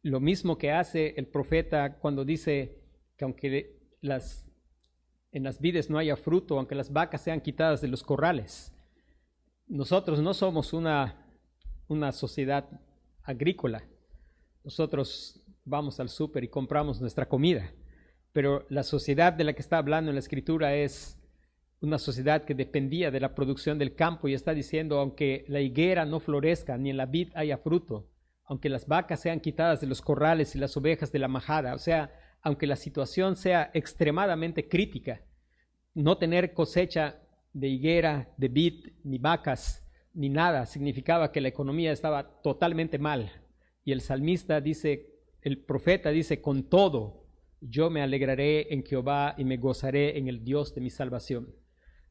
lo 0.02 0.20
mismo 0.20 0.58
que 0.58 0.74
hace 0.74 1.14
el 1.16 1.28
profeta 1.28 1.98
cuando 1.98 2.26
dice, 2.26 2.78
que 3.16 3.24
aunque 3.24 3.80
en 4.02 5.44
las 5.44 5.62
vides 5.62 5.90
no 5.90 5.98
haya 5.98 6.18
fruto, 6.18 6.58
aunque 6.58 6.76
las 6.76 6.92
vacas 6.92 7.22
sean 7.22 7.40
quitadas 7.40 7.80
de 7.80 7.88
los 7.88 8.04
corrales, 8.04 8.74
nosotros 9.66 10.20
no 10.22 10.34
somos 10.34 10.74
una, 10.74 11.26
una 11.90 12.14
sociedad 12.14 12.70
agrícola. 13.24 13.84
Nosotros 14.64 15.42
vamos 15.66 16.00
al 16.00 16.08
súper 16.08 16.46
y 16.46 16.48
compramos 16.48 17.02
nuestra 17.02 17.28
comida, 17.28 17.74
pero 18.32 18.66
la 18.70 18.84
sociedad 18.84 19.34
de 19.34 19.44
la 19.44 19.54
que 19.54 19.62
está 19.62 19.78
hablando 19.78 20.10
en 20.10 20.16
la 20.16 20.20
escritura 20.20 20.76
es 20.76 21.20
una 21.82 21.98
sociedad 21.98 22.46
que 22.46 22.54
dependía 22.54 23.12
de 23.12 23.20
la 23.20 23.34
producción 23.36 23.78
del 23.78 23.96
campo 23.96 24.28
y 24.28 24.34
está 24.34 24.54
diciendo, 24.54 25.00
aunque 25.00 25.46
la 25.48 25.62
higuera 25.62 26.06
no 26.06 26.20
florezca 26.20 26.78
ni 26.78 26.90
en 26.90 26.98
la 26.98 27.06
vid 27.06 27.30
haya 27.36 27.58
fruto, 27.58 28.08
aunque 28.46 28.70
las 28.70 28.88
vacas 28.88 29.22
sean 29.22 29.40
quitadas 29.40 29.82
de 29.82 29.88
los 29.88 30.02
corrales 30.02 30.56
y 30.56 30.60
las 30.60 30.76
ovejas 30.78 31.12
de 31.12 31.20
la 31.20 31.28
majada, 31.28 31.74
o 31.74 31.80
sea, 31.80 32.12
aunque 32.42 32.68
la 32.68 32.76
situación 32.76 33.36
sea 33.36 33.72
extremadamente 33.74 34.68
crítica, 34.68 35.22
no 35.94 36.18
tener 36.18 36.54
cosecha 36.54 37.20
de 37.54 37.68
higuera, 37.68 38.30
de 38.38 38.48
vid, 38.48 38.88
ni 39.04 39.18
vacas, 39.18 39.84
ni 40.20 40.28
nada, 40.28 40.66
significaba 40.66 41.32
que 41.32 41.40
la 41.40 41.48
economía 41.48 41.94
estaba 41.94 42.42
totalmente 42.42 43.00
mal. 43.00 43.32
Y 43.86 43.94
el 43.94 44.02
salmista 44.02 44.60
dice, 44.60 45.16
el 45.42 45.64
profeta 45.64 46.10
dice, 46.10 46.42
con 46.42 46.64
todo, 46.64 47.24
yo 47.62 47.90
me 47.90 48.02
alegraré 48.02 48.74
en 48.74 48.84
Jehová 48.84 49.34
y 49.38 49.46
me 49.46 49.56
gozaré 49.56 50.18
en 50.18 50.28
el 50.28 50.44
Dios 50.44 50.76
de 50.76 50.82
mi 50.82 50.90
salvación. 50.90 51.56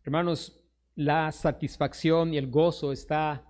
Hermanos, 0.05 0.59
la 0.95 1.31
satisfacción 1.33 2.33
y 2.33 2.39
el 2.39 2.47
gozo 2.47 2.93
está 2.93 3.45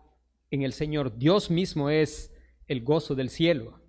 en 0.51 0.62
el 0.62 0.73
Señor. 0.73 1.16
Dios 1.16 1.53
mismo 1.53 1.88
es 1.88 2.35
el 2.66 2.83
gozo 2.83 3.14
del 3.14 3.31
cielo. 3.31 3.81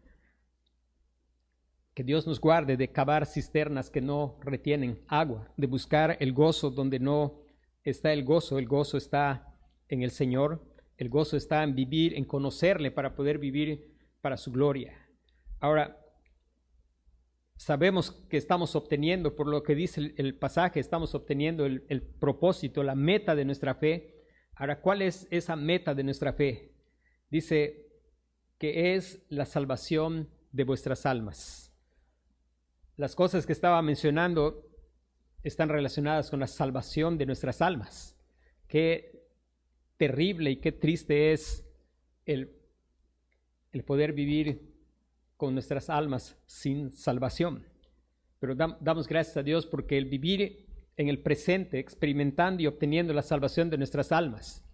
Que 1.95 2.03
Dios 2.03 2.27
nos 2.27 2.39
guarde 2.39 2.77
de 2.77 2.91
cavar 2.91 3.25
cisternas 3.25 3.89
que 3.89 4.01
no 4.01 4.37
retienen 4.43 5.03
agua, 5.07 5.51
de 5.57 5.65
buscar 5.65 6.15
el 6.19 6.31
gozo 6.31 6.69
donde 6.69 6.99
no 6.99 7.41
está 7.83 8.13
el 8.13 8.23
gozo. 8.23 8.59
El 8.59 8.67
gozo 8.67 8.97
está 8.97 9.48
en 9.89 10.01
el 10.03 10.11
Señor. 10.11 10.63
El 10.97 11.09
gozo 11.09 11.35
está 11.35 11.63
en 11.63 11.75
vivir, 11.75 12.13
en 12.13 12.25
conocerle 12.25 12.91
para 12.91 13.15
poder 13.15 13.37
vivir 13.37 13.95
para 14.21 14.37
su 14.37 14.51
gloria. 14.51 14.93
Ahora, 15.59 15.99
sabemos 17.57 18.11
que 18.29 18.37
estamos 18.37 18.75
obteniendo, 18.75 19.35
por 19.35 19.47
lo 19.47 19.63
que 19.63 19.75
dice 19.75 20.13
el, 20.15 20.35
pasaje, 20.35 20.79
estamos 20.79 21.13
obteniendo 21.15 21.65
el, 21.65 21.83
el, 21.89 22.01
propósito, 22.01 22.83
la 22.83 22.95
meta 22.95 23.35
de 23.35 23.45
nuestra 23.45 23.75
fe. 23.75 24.15
Ahora, 24.55 24.81
¿cuál 24.81 25.01
es 25.01 25.27
esa 25.31 25.55
meta 25.55 25.93
de 25.93 26.03
nuestra 26.03 26.33
fe? 26.33 26.71
Dice 27.29 27.87
que 28.57 28.95
es 28.95 29.25
la 29.29 29.45
salvación 29.45 30.29
de 30.51 30.63
vuestras 30.63 31.05
almas. 31.05 31.73
Las 32.97 33.15
cosas 33.15 33.45
que 33.45 33.53
estaba 33.53 33.81
mencionando 33.81 34.65
están 35.43 35.69
relacionadas 35.69 36.29
con 36.29 36.39
la 36.39 36.47
salvación 36.47 37.17
de 37.17 37.25
nuestras 37.25 37.61
almas. 37.61 38.17
Qué 38.67 39.18
terrible 39.99 40.49
y 40.49 40.55
qué 40.55 40.71
triste 40.71 41.33
es 41.33 41.69
el, 42.25 42.55
el 43.73 43.83
poder 43.83 44.13
vivir 44.13 44.73
con 45.35 45.53
nuestras 45.53 45.89
almas 45.89 46.41
sin 46.45 46.89
salvación. 46.89 47.67
Pero 48.39 48.55
damos 48.55 49.07
gracias 49.07 49.35
a 49.35 49.43
Dios 49.43 49.65
porque 49.65 49.97
el 49.97 50.05
vivir 50.05 50.65
en 50.95 51.09
el 51.09 51.21
presente, 51.21 51.79
experimentando 51.79 52.63
y 52.63 52.67
obteniendo 52.67 53.13
la 53.13 53.21
salvación 53.21 53.69
de 53.69 53.77
nuestras 53.77 54.13
almas. 54.13 54.65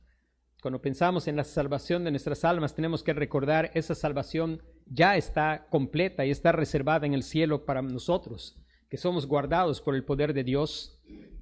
Cuando 0.61 0.81
pensamos 0.81 1.27
en 1.27 1.35
la 1.35 1.43
salvación 1.43 2.03
de 2.03 2.11
nuestras 2.11 2.45
almas, 2.45 2.75
tenemos 2.75 3.03
que 3.03 3.13
recordar 3.13 3.71
esa 3.73 3.95
salvación 3.95 4.61
ya 4.85 5.17
está 5.17 5.67
completa 5.71 6.23
y 6.25 6.31
está 6.31 6.51
reservada 6.51 7.07
en 7.07 7.15
el 7.15 7.23
cielo 7.23 7.65
para 7.65 7.81
nosotros, 7.81 8.59
que 8.89 8.97
somos 8.97 9.25
guardados 9.25 9.81
por 9.81 9.95
el 9.95 10.03
poder 10.03 10.33
de 10.33 10.43
Dios. 10.43 10.99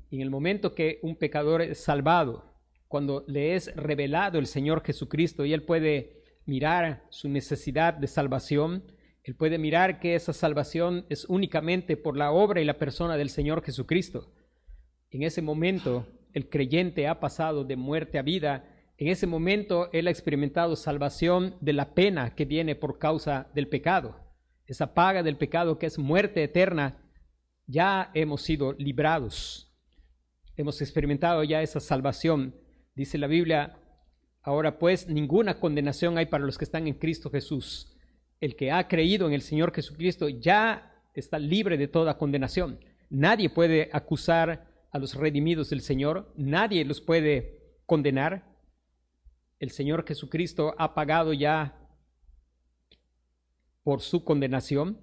En 0.09 0.21
el 0.21 0.29
momento 0.29 0.73
que 0.73 0.99
un 1.01 1.17
pecador 1.17 1.61
es 1.61 1.83
salvado, 1.83 2.52
cuando 2.93 3.25
le 3.25 3.55
es 3.55 3.75
revelado 3.75 4.37
el 4.37 4.45
Señor 4.45 4.83
Jesucristo 4.83 5.45
y 5.45 5.53
él 5.53 5.63
puede 5.63 6.21
mirar 6.45 7.07
su 7.09 7.27
necesidad 7.27 7.95
de 7.95 8.05
salvación, 8.05 8.83
él 9.23 9.33
puede 9.33 9.57
mirar 9.57 9.99
que 9.99 10.13
esa 10.13 10.31
salvación 10.31 11.07
es 11.09 11.25
únicamente 11.25 11.97
por 11.97 12.15
la 12.15 12.31
obra 12.31 12.61
y 12.61 12.65
la 12.65 12.77
persona 12.77 13.17
del 13.17 13.31
Señor 13.31 13.63
Jesucristo. 13.63 14.31
En 15.09 15.23
ese 15.23 15.41
momento, 15.41 16.05
el 16.33 16.49
creyente 16.49 17.07
ha 17.07 17.19
pasado 17.19 17.63
de 17.63 17.77
muerte 17.77 18.19
a 18.19 18.21
vida. 18.21 18.69
En 18.99 19.07
ese 19.07 19.25
momento, 19.25 19.89
él 19.91 20.05
ha 20.05 20.11
experimentado 20.11 20.75
salvación 20.75 21.55
de 21.61 21.73
la 21.73 21.95
pena 21.95 22.35
que 22.35 22.45
viene 22.45 22.75
por 22.75 22.99
causa 22.99 23.49
del 23.55 23.69
pecado. 23.69 24.19
Esa 24.67 24.93
paga 24.93 25.23
del 25.23 25.37
pecado 25.37 25.79
que 25.79 25.87
es 25.87 25.97
muerte 25.97 26.43
eterna, 26.43 27.01
ya 27.65 28.11
hemos 28.13 28.43
sido 28.43 28.73
librados. 28.73 29.73
Hemos 30.55 30.79
experimentado 30.79 31.43
ya 31.43 31.63
esa 31.63 31.79
salvación. 31.79 32.61
Dice 32.95 33.17
la 33.17 33.27
Biblia, 33.27 33.77
ahora 34.41 34.77
pues 34.77 35.07
ninguna 35.07 35.59
condenación 35.59 36.17
hay 36.17 36.27
para 36.27 36.45
los 36.45 36.57
que 36.57 36.65
están 36.65 36.87
en 36.87 36.93
Cristo 36.95 37.29
Jesús 37.29 37.93
el 38.43 38.57
que 38.57 38.73
ha 38.73 38.89
creído 38.89 39.25
en 39.25 39.33
el 39.33 39.41
Señor 39.41 39.73
Jesucristo 39.73 40.27
ya 40.27 41.01
está 41.13 41.39
libre 41.39 41.77
de 41.77 41.87
toda 41.87 42.17
condenación. 42.17 42.77
Nadie 43.09 43.49
puede 43.49 43.89
acusar 43.93 44.67
a 44.91 44.99
los 44.99 45.15
redimidos 45.15 45.69
del 45.69 45.79
Señor, 45.79 46.29
nadie 46.35 46.83
los 46.83 46.99
puede 46.99 47.61
condenar. 47.85 48.43
El 49.59 49.71
Señor 49.71 50.05
Jesucristo 50.05 50.75
ha 50.77 50.93
pagado 50.93 51.31
ya 51.31 51.87
por 53.81 54.01
su 54.01 54.25
condenación. 54.25 54.99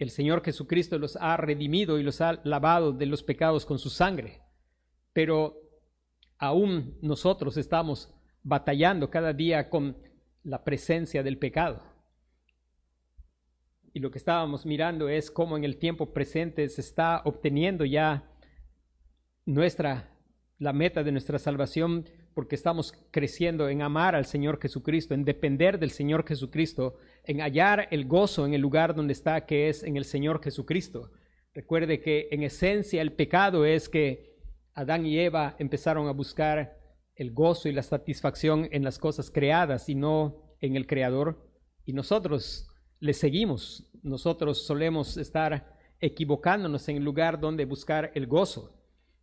El 0.00 0.10
Señor 0.10 0.42
Jesucristo 0.42 0.98
los 0.98 1.14
ha 1.14 1.36
redimido 1.36 1.96
y 2.00 2.02
los 2.02 2.20
ha 2.20 2.40
lavado 2.42 2.90
de 2.90 3.06
los 3.06 3.22
pecados 3.22 3.66
con 3.66 3.78
su 3.78 3.88
sangre. 3.88 4.40
Pero 5.12 5.59
aún 6.40 6.96
nosotros 7.02 7.56
estamos 7.58 8.12
batallando 8.42 9.10
cada 9.10 9.32
día 9.34 9.68
con 9.68 9.96
la 10.42 10.64
presencia 10.64 11.22
del 11.22 11.36
pecado. 11.36 11.82
Y 13.92 14.00
lo 14.00 14.10
que 14.10 14.18
estábamos 14.18 14.64
mirando 14.64 15.08
es 15.08 15.30
cómo 15.30 15.56
en 15.56 15.64
el 15.64 15.76
tiempo 15.76 16.14
presente 16.14 16.66
se 16.68 16.80
está 16.80 17.20
obteniendo 17.24 17.84
ya 17.84 18.24
nuestra, 19.44 20.08
la 20.58 20.72
meta 20.72 21.02
de 21.02 21.12
nuestra 21.12 21.38
salvación, 21.38 22.08
porque 22.32 22.54
estamos 22.54 22.94
creciendo 23.10 23.68
en 23.68 23.82
amar 23.82 24.14
al 24.14 24.24
Señor 24.24 24.60
Jesucristo, 24.62 25.12
en 25.12 25.24
depender 25.24 25.78
del 25.78 25.90
Señor 25.90 26.26
Jesucristo, 26.26 26.96
en 27.24 27.40
hallar 27.40 27.88
el 27.90 28.06
gozo 28.06 28.46
en 28.46 28.54
el 28.54 28.62
lugar 28.62 28.94
donde 28.94 29.12
está, 29.12 29.44
que 29.44 29.68
es 29.68 29.82
en 29.82 29.98
el 29.98 30.04
Señor 30.06 30.42
Jesucristo. 30.42 31.10
Recuerde 31.52 32.00
que 32.00 32.28
en 32.30 32.44
esencia 32.44 33.02
el 33.02 33.12
pecado 33.12 33.66
es 33.66 33.88
que 33.88 34.29
Adán 34.74 35.06
y 35.06 35.18
Eva 35.18 35.56
empezaron 35.58 36.08
a 36.08 36.12
buscar 36.12 36.78
el 37.14 37.32
gozo 37.32 37.68
y 37.68 37.72
la 37.72 37.82
satisfacción 37.82 38.68
en 38.72 38.82
las 38.82 38.98
cosas 38.98 39.30
creadas 39.30 39.88
y 39.88 39.94
no 39.94 40.56
en 40.60 40.76
el 40.76 40.86
Creador. 40.86 41.46
Y 41.84 41.92
nosotros 41.92 42.68
le 42.98 43.14
seguimos. 43.14 43.90
Nosotros 44.02 44.64
solemos 44.64 45.16
estar 45.16 45.76
equivocándonos 46.00 46.88
en 46.88 46.96
el 46.96 47.04
lugar 47.04 47.40
donde 47.40 47.64
buscar 47.64 48.10
el 48.14 48.26
gozo. 48.26 48.74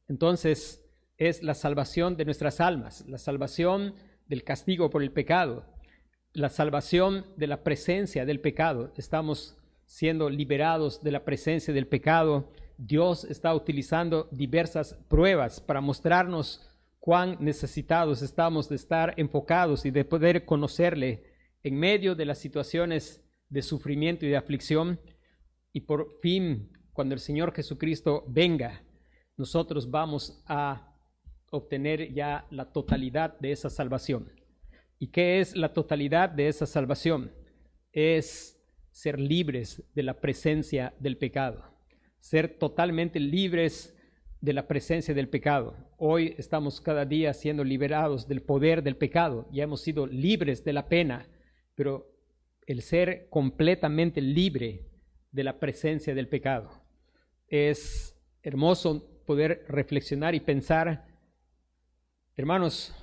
Entonces 0.07 0.83
es 1.17 1.41
la 1.41 1.55
salvación 1.55 2.15
de 2.15 2.25
nuestras 2.25 2.61
almas, 2.61 3.03
la 3.07 3.17
salvación 3.17 3.95
del 4.27 4.43
castigo 4.43 4.89
por 4.89 5.01
el 5.01 5.11
pecado, 5.11 5.65
la 6.33 6.49
salvación 6.49 7.25
de 7.37 7.47
la 7.47 7.63
presencia 7.63 8.25
del 8.25 8.39
pecado. 8.39 8.93
Estamos 8.97 9.57
siendo 9.85 10.29
liberados 10.29 11.01
de 11.01 11.11
la 11.11 11.25
presencia 11.25 11.73
del 11.73 11.87
pecado. 11.87 12.51
Dios 12.77 13.23
está 13.23 13.53
utilizando 13.55 14.27
diversas 14.31 14.93
pruebas 15.07 15.59
para 15.59 15.81
mostrarnos 15.81 16.69
cuán 16.99 17.37
necesitados 17.39 18.21
estamos 18.21 18.69
de 18.69 18.75
estar 18.75 19.13
enfocados 19.17 19.85
y 19.85 19.91
de 19.91 20.05
poder 20.05 20.45
conocerle 20.45 21.23
en 21.63 21.75
medio 21.77 22.15
de 22.15 22.25
las 22.25 22.37
situaciones 22.37 23.23
de 23.49 23.61
sufrimiento 23.61 24.25
y 24.25 24.29
de 24.29 24.37
aflicción. 24.37 24.99
Y 25.73 25.81
por 25.81 26.19
fin, 26.21 26.71
cuando 26.93 27.15
el 27.15 27.19
Señor 27.19 27.53
Jesucristo 27.53 28.23
venga, 28.27 28.83
nosotros 29.37 29.89
vamos 29.89 30.43
a 30.47 30.95
obtener 31.51 32.13
ya 32.13 32.45
la 32.51 32.71
totalidad 32.71 33.39
de 33.39 33.51
esa 33.51 33.69
salvación. 33.69 34.31
¿Y 34.99 35.07
qué 35.07 35.39
es 35.39 35.55
la 35.55 35.73
totalidad 35.73 36.29
de 36.29 36.47
esa 36.47 36.65
salvación? 36.65 37.31
Es 37.91 38.59
ser 38.91 39.19
libres 39.19 39.83
de 39.93 40.03
la 40.03 40.19
presencia 40.19 40.93
del 40.99 41.17
pecado, 41.17 41.76
ser 42.19 42.57
totalmente 42.57 43.19
libres 43.19 43.95
de 44.41 44.53
la 44.53 44.67
presencia 44.67 45.13
del 45.13 45.29
pecado. 45.29 45.75
Hoy 45.97 46.35
estamos 46.37 46.79
cada 46.79 47.05
día 47.05 47.33
siendo 47.33 47.63
liberados 47.63 48.27
del 48.27 48.41
poder 48.41 48.83
del 48.83 48.95
pecado, 48.95 49.47
ya 49.51 49.63
hemos 49.63 49.81
sido 49.81 50.05
libres 50.05 50.63
de 50.63 50.73
la 50.73 50.87
pena, 50.87 51.27
pero 51.75 52.07
el 52.65 52.81
ser 52.81 53.27
completamente 53.29 54.21
libre 54.21 54.85
de 55.31 55.43
la 55.43 55.59
presencia 55.59 56.13
del 56.13 56.27
pecado. 56.27 56.69
Es 57.47 58.15
hermoso 58.43 59.21
poder 59.25 59.65
reflexionar 59.67 60.35
y 60.35 60.39
pensar, 60.39 61.07
hermanos, 62.35 62.93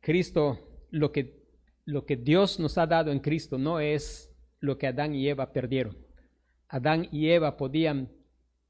Cristo, 0.00 0.86
lo 0.90 1.12
que, 1.12 1.42
lo 1.84 2.04
que 2.06 2.16
Dios 2.16 2.60
nos 2.60 2.78
ha 2.78 2.86
dado 2.86 3.10
en 3.10 3.20
Cristo 3.20 3.58
no 3.58 3.80
es 3.80 4.32
lo 4.60 4.78
que 4.78 4.86
Adán 4.86 5.14
y 5.14 5.28
Eva 5.28 5.52
perdieron. 5.52 5.96
Adán 6.68 7.08
y 7.10 7.28
Eva 7.30 7.56
podían 7.56 8.10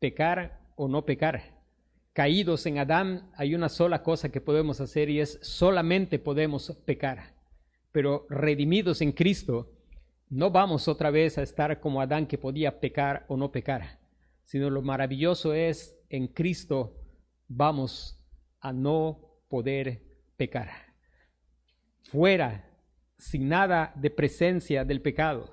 pecar 0.06 0.60
o 0.76 0.86
no 0.86 1.04
pecar. 1.04 1.42
Caídos 2.12 2.64
en 2.66 2.78
Adán, 2.78 3.28
hay 3.34 3.56
una 3.56 3.68
sola 3.68 4.04
cosa 4.04 4.28
que 4.28 4.40
podemos 4.40 4.80
hacer 4.80 5.10
y 5.10 5.18
es 5.18 5.40
solamente 5.42 6.20
podemos 6.20 6.70
pecar. 6.84 7.34
Pero 7.90 8.24
redimidos 8.30 9.00
en 9.00 9.10
Cristo, 9.10 9.72
no 10.28 10.52
vamos 10.52 10.86
otra 10.86 11.10
vez 11.10 11.38
a 11.38 11.42
estar 11.42 11.80
como 11.80 12.00
Adán 12.00 12.28
que 12.28 12.38
podía 12.38 12.78
pecar 12.78 13.24
o 13.26 13.36
no 13.36 13.50
pecar, 13.50 13.98
sino 14.44 14.70
lo 14.70 14.80
maravilloso 14.80 15.52
es 15.54 15.98
en 16.08 16.28
Cristo 16.28 16.94
vamos 17.48 18.24
a 18.60 18.72
no 18.72 19.18
poder 19.48 20.02
pecar. 20.36 20.68
Fuera, 22.04 22.64
sin 23.18 23.48
nada 23.48 23.92
de 23.96 24.10
presencia 24.10 24.84
del 24.84 25.02
pecado, 25.02 25.52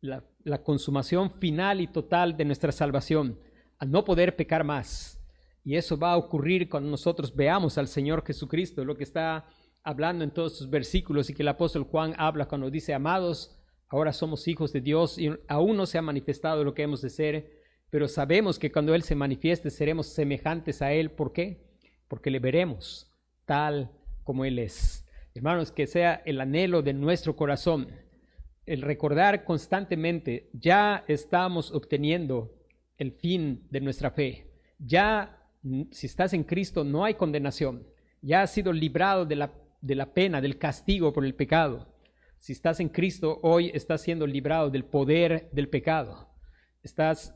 la, 0.00 0.24
la 0.44 0.62
consumación 0.62 1.30
final 1.32 1.82
y 1.82 1.88
total 1.88 2.38
de 2.38 2.46
nuestra 2.46 2.72
salvación, 2.72 3.38
a 3.82 3.84
no 3.84 4.04
poder 4.04 4.36
pecar 4.36 4.62
más. 4.62 5.20
Y 5.64 5.74
eso 5.74 5.98
va 5.98 6.12
a 6.12 6.16
ocurrir 6.16 6.68
cuando 6.68 6.88
nosotros 6.88 7.34
veamos 7.34 7.78
al 7.78 7.88
Señor 7.88 8.24
Jesucristo, 8.24 8.84
lo 8.84 8.96
que 8.96 9.02
está 9.02 9.44
hablando 9.82 10.22
en 10.22 10.30
todos 10.30 10.56
sus 10.56 10.70
versículos 10.70 11.28
y 11.28 11.34
que 11.34 11.42
el 11.42 11.48
apóstol 11.48 11.82
Juan 11.82 12.14
habla 12.16 12.46
cuando 12.46 12.70
dice, 12.70 12.94
amados, 12.94 13.58
ahora 13.88 14.12
somos 14.12 14.46
hijos 14.46 14.72
de 14.72 14.82
Dios 14.82 15.18
y 15.18 15.32
aún 15.48 15.76
no 15.76 15.86
se 15.86 15.98
ha 15.98 16.02
manifestado 16.02 16.62
lo 16.62 16.74
que 16.74 16.82
hemos 16.82 17.02
de 17.02 17.10
ser, 17.10 17.50
pero 17.90 18.06
sabemos 18.06 18.56
que 18.56 18.70
cuando 18.70 18.94
Él 18.94 19.02
se 19.02 19.16
manifieste 19.16 19.68
seremos 19.68 20.06
semejantes 20.06 20.80
a 20.80 20.92
Él. 20.92 21.10
¿Por 21.10 21.32
qué? 21.32 21.66
Porque 22.06 22.30
le 22.30 22.38
veremos 22.38 23.10
tal 23.46 23.90
como 24.22 24.44
Él 24.44 24.60
es. 24.60 25.04
Hermanos, 25.34 25.72
que 25.72 25.88
sea 25.88 26.22
el 26.24 26.40
anhelo 26.40 26.82
de 26.82 26.92
nuestro 26.92 27.34
corazón, 27.34 27.88
el 28.64 28.82
recordar 28.82 29.42
constantemente, 29.42 30.50
ya 30.52 31.04
estamos 31.08 31.72
obteniendo 31.72 32.61
el 33.02 33.12
fin 33.12 33.66
de 33.70 33.80
nuestra 33.80 34.10
fe. 34.10 34.46
Ya, 34.78 35.38
si 35.90 36.06
estás 36.06 36.32
en 36.32 36.44
Cristo, 36.44 36.84
no 36.84 37.04
hay 37.04 37.14
condenación. 37.14 37.86
Ya 38.22 38.42
has 38.42 38.52
sido 38.52 38.72
librado 38.72 39.26
de 39.26 39.36
la, 39.36 39.52
de 39.80 39.94
la 39.94 40.14
pena, 40.14 40.40
del 40.40 40.58
castigo 40.58 41.12
por 41.12 41.24
el 41.24 41.34
pecado. 41.34 41.88
Si 42.38 42.52
estás 42.52 42.80
en 42.80 42.88
Cristo, 42.88 43.38
hoy 43.42 43.70
estás 43.74 44.02
siendo 44.02 44.26
librado 44.26 44.70
del 44.70 44.84
poder 44.84 45.50
del 45.52 45.68
pecado. 45.68 46.28
Estás 46.82 47.34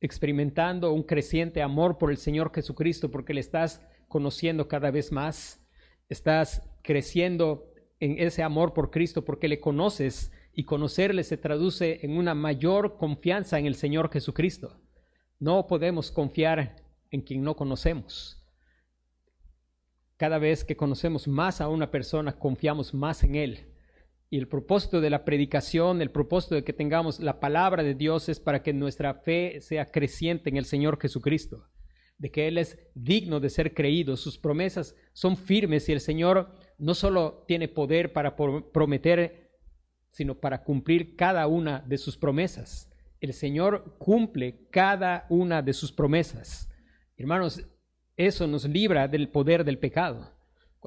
experimentando 0.00 0.92
un 0.92 1.02
creciente 1.02 1.62
amor 1.62 1.98
por 1.98 2.10
el 2.10 2.16
Señor 2.16 2.52
Jesucristo 2.54 3.10
porque 3.10 3.34
le 3.34 3.40
estás 3.40 3.80
conociendo 4.08 4.68
cada 4.68 4.90
vez 4.90 5.10
más. 5.10 5.60
Estás 6.08 6.62
creciendo 6.82 7.72
en 7.98 8.18
ese 8.18 8.42
amor 8.42 8.72
por 8.72 8.90
Cristo 8.90 9.24
porque 9.24 9.48
le 9.48 9.58
conoces 9.58 10.30
y 10.52 10.64
conocerle 10.64 11.24
se 11.24 11.36
traduce 11.36 12.00
en 12.02 12.16
una 12.16 12.34
mayor 12.34 12.96
confianza 12.98 13.58
en 13.58 13.66
el 13.66 13.74
Señor 13.74 14.10
Jesucristo. 14.10 14.80
No 15.38 15.66
podemos 15.66 16.10
confiar 16.10 16.76
en 17.10 17.20
quien 17.20 17.42
no 17.42 17.56
conocemos. 17.56 18.42
Cada 20.16 20.38
vez 20.38 20.64
que 20.64 20.76
conocemos 20.76 21.28
más 21.28 21.60
a 21.60 21.68
una 21.68 21.90
persona, 21.90 22.38
confiamos 22.38 22.94
más 22.94 23.22
en 23.22 23.34
Él. 23.34 23.66
Y 24.30 24.38
el 24.38 24.48
propósito 24.48 25.00
de 25.00 25.10
la 25.10 25.24
predicación, 25.24 26.00
el 26.00 26.10
propósito 26.10 26.54
de 26.54 26.64
que 26.64 26.72
tengamos 26.72 27.20
la 27.20 27.38
palabra 27.38 27.82
de 27.82 27.94
Dios 27.94 28.28
es 28.30 28.40
para 28.40 28.62
que 28.62 28.72
nuestra 28.72 29.14
fe 29.14 29.60
sea 29.60 29.86
creciente 29.86 30.48
en 30.48 30.56
el 30.56 30.64
Señor 30.64 30.98
Jesucristo, 30.98 31.68
de 32.16 32.30
que 32.30 32.48
Él 32.48 32.56
es 32.56 32.78
digno 32.94 33.38
de 33.38 33.50
ser 33.50 33.74
creído, 33.74 34.16
sus 34.16 34.38
promesas 34.38 34.96
son 35.12 35.36
firmes 35.36 35.88
y 35.88 35.92
el 35.92 36.00
Señor 36.00 36.50
no 36.78 36.94
solo 36.94 37.44
tiene 37.46 37.68
poder 37.68 38.14
para 38.14 38.34
prometer, 38.36 39.50
sino 40.10 40.34
para 40.40 40.64
cumplir 40.64 41.14
cada 41.14 41.46
una 41.46 41.80
de 41.80 41.98
sus 41.98 42.16
promesas. 42.16 42.90
El 43.20 43.32
Señor 43.32 43.96
cumple 43.98 44.66
cada 44.70 45.26
una 45.28 45.62
de 45.62 45.72
sus 45.72 45.92
promesas. 45.92 46.70
Hermanos, 47.16 47.62
eso 48.16 48.46
nos 48.46 48.64
libra 48.64 49.08
del 49.08 49.28
poder 49.28 49.64
del 49.64 49.78
pecado 49.78 50.36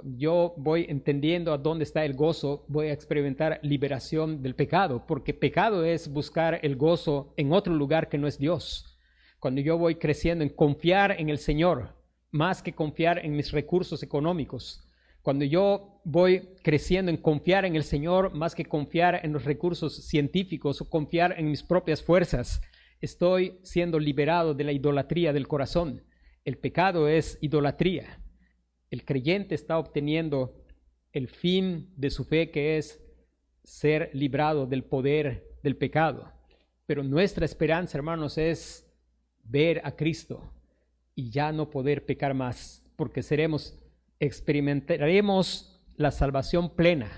yo 0.03 0.53
voy 0.57 0.85
entendiendo 0.89 1.53
a 1.53 1.57
dónde 1.57 1.83
está 1.83 2.05
el 2.05 2.13
gozo, 2.13 2.65
voy 2.67 2.87
a 2.87 2.93
experimentar 2.93 3.59
liberación 3.63 4.41
del 4.41 4.55
pecado, 4.55 5.05
porque 5.07 5.33
pecado 5.33 5.83
es 5.83 6.11
buscar 6.11 6.59
el 6.63 6.75
gozo 6.75 7.33
en 7.37 7.51
otro 7.51 7.73
lugar 7.73 8.09
que 8.09 8.17
no 8.17 8.27
es 8.27 8.37
Dios. 8.37 8.97
Cuando 9.39 9.61
yo 9.61 9.77
voy 9.77 9.95
creciendo 9.95 10.43
en 10.43 10.49
confiar 10.49 11.15
en 11.19 11.29
el 11.29 11.37
Señor, 11.37 11.95
más 12.31 12.61
que 12.61 12.73
confiar 12.73 13.25
en 13.25 13.35
mis 13.35 13.51
recursos 13.51 14.03
económicos. 14.03 14.85
Cuando 15.29 15.45
yo 15.45 16.01
voy 16.05 16.55
creciendo 16.63 17.11
en 17.11 17.17
confiar 17.17 17.63
en 17.63 17.75
el 17.75 17.83
Señor, 17.83 18.33
más 18.33 18.55
que 18.55 18.65
confiar 18.65 19.19
en 19.21 19.31
los 19.31 19.45
recursos 19.45 20.07
científicos 20.07 20.81
o 20.81 20.89
confiar 20.89 21.35
en 21.37 21.51
mis 21.51 21.61
propias 21.61 22.01
fuerzas, 22.01 22.63
estoy 22.99 23.59
siendo 23.61 23.99
liberado 23.99 24.55
de 24.55 24.63
la 24.63 24.71
idolatría 24.71 25.31
del 25.31 25.47
corazón. 25.47 26.01
El 26.43 26.57
pecado 26.57 27.07
es 27.07 27.37
idolatría 27.41 28.23
el 28.89 29.05
creyente 29.05 29.53
está 29.53 29.77
obteniendo 29.77 30.65
el 31.11 31.27
fin 31.27 31.93
de 31.95 32.09
su 32.09 32.25
fe, 32.25 32.49
que 32.49 32.79
es 32.79 32.99
ser 33.63 34.09
librado 34.13 34.65
del 34.65 34.83
poder 34.83 35.59
del 35.61 35.77
pecado. 35.77 36.33
Pero 36.87 37.03
nuestra 37.03 37.45
esperanza, 37.45 37.99
hermanos, 37.99 38.39
es 38.39 38.91
ver 39.43 39.79
a 39.83 39.95
Cristo 39.95 40.51
y 41.13 41.29
ya 41.29 41.51
no 41.51 41.69
poder 41.69 42.07
pecar 42.07 42.33
más, 42.33 42.83
porque 42.95 43.21
seremos, 43.21 43.77
experimentaremos 44.19 45.81
la 45.95 46.11
salvación 46.11 46.75
plena, 46.75 47.09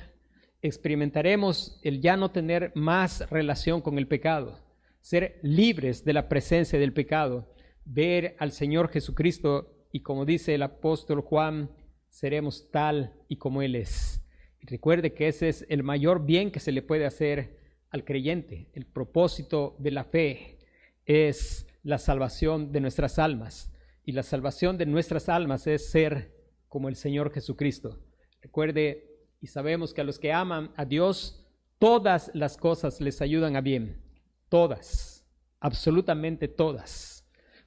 experimentaremos 0.61 1.79
el 1.83 2.01
ya 2.01 2.17
no 2.17 2.31
tener 2.31 2.71
más 2.75 3.29
relación 3.29 3.81
con 3.81 3.97
el 3.97 4.07
pecado, 4.07 4.59
ser 5.01 5.39
libres 5.41 6.05
de 6.05 6.13
la 6.13 6.29
presencia 6.29 6.79
del 6.79 6.93
pecado, 6.93 7.53
ver 7.85 8.35
al 8.39 8.51
Señor 8.51 8.89
Jesucristo 8.89 9.87
y 9.91 10.01
como 10.01 10.25
dice 10.25 10.55
el 10.55 10.63
apóstol 10.63 11.21
Juan, 11.21 11.71
seremos 12.09 12.69
tal 12.71 13.13
y 13.27 13.37
como 13.37 13.61
Él 13.61 13.75
es. 13.75 14.23
Y 14.59 14.67
recuerde 14.67 15.13
que 15.13 15.27
ese 15.27 15.49
es 15.49 15.65
el 15.69 15.83
mayor 15.83 16.25
bien 16.25 16.51
que 16.51 16.59
se 16.59 16.71
le 16.71 16.81
puede 16.81 17.05
hacer 17.05 17.57
al 17.89 18.05
creyente. 18.05 18.69
El 18.73 18.85
propósito 18.85 19.75
de 19.79 19.91
la 19.91 20.03
fe 20.03 20.59
es 21.05 21.67
la 21.83 21.97
salvación 21.97 22.71
de 22.71 22.79
nuestras 22.79 23.17
almas. 23.17 23.71
Y 24.05 24.11
la 24.11 24.23
salvación 24.23 24.77
de 24.77 24.85
nuestras 24.85 25.29
almas 25.29 25.67
es 25.67 25.89
ser 25.89 26.40
como 26.71 26.89
el 26.89 26.95
Señor 26.95 27.31
Jesucristo. 27.31 27.99
Recuerde, 28.41 29.19
y 29.39 29.45
sabemos 29.45 29.93
que 29.93 30.01
a 30.01 30.03
los 30.03 30.17
que 30.17 30.33
aman 30.33 30.71
a 30.75 30.85
Dios, 30.85 31.45
todas 31.77 32.31
las 32.33 32.57
cosas 32.57 32.99
les 32.99 33.21
ayudan 33.21 33.55
a 33.55 33.61
bien. 33.61 34.01
Todas, 34.49 35.23
absolutamente 35.59 36.47
todas 36.47 37.21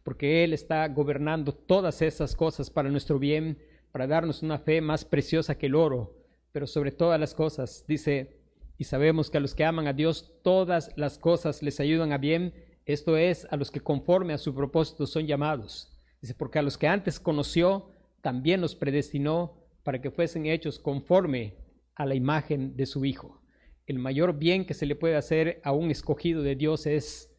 porque 0.04 0.44
Él 0.44 0.52
está 0.52 0.86
gobernando 0.88 1.52
todas 1.52 2.02
esas 2.02 2.36
cosas 2.36 2.70
para 2.70 2.90
nuestro 2.90 3.18
bien, 3.18 3.58
para 3.90 4.06
darnos 4.06 4.42
una 4.42 4.58
fe 4.58 4.80
más 4.80 5.04
preciosa 5.04 5.56
que 5.56 5.66
el 5.66 5.74
oro, 5.74 6.14
pero 6.52 6.66
sobre 6.66 6.92
todas 6.92 7.18
las 7.18 7.34
cosas, 7.34 7.84
dice, 7.88 8.38
y 8.76 8.84
sabemos 8.84 9.30
que 9.30 9.38
a 9.38 9.40
los 9.40 9.54
que 9.54 9.64
aman 9.64 9.86
a 9.88 9.92
Dios 9.92 10.34
todas 10.42 10.92
las 10.96 11.18
cosas 11.18 11.62
les 11.62 11.80
ayudan 11.80 12.12
a 12.12 12.18
bien, 12.18 12.54
esto 12.84 13.16
es, 13.16 13.46
a 13.50 13.56
los 13.56 13.70
que 13.70 13.80
conforme 13.80 14.34
a 14.34 14.38
su 14.38 14.54
propósito 14.54 15.06
son 15.06 15.26
llamados. 15.26 15.90
Dice, 16.20 16.34
porque 16.34 16.58
a 16.58 16.62
los 16.62 16.76
que 16.76 16.86
antes 16.86 17.18
conoció, 17.18 17.90
también 18.24 18.62
los 18.62 18.74
predestinó 18.74 19.52
para 19.82 20.00
que 20.00 20.10
fuesen 20.10 20.46
hechos 20.46 20.78
conforme 20.78 21.58
a 21.94 22.06
la 22.06 22.14
imagen 22.14 22.74
de 22.74 22.86
su 22.86 23.04
Hijo. 23.04 23.42
El 23.86 23.98
mayor 23.98 24.38
bien 24.38 24.64
que 24.64 24.72
se 24.72 24.86
le 24.86 24.96
puede 24.96 25.16
hacer 25.16 25.60
a 25.62 25.72
un 25.72 25.90
escogido 25.90 26.42
de 26.42 26.56
Dios 26.56 26.86
es 26.86 27.30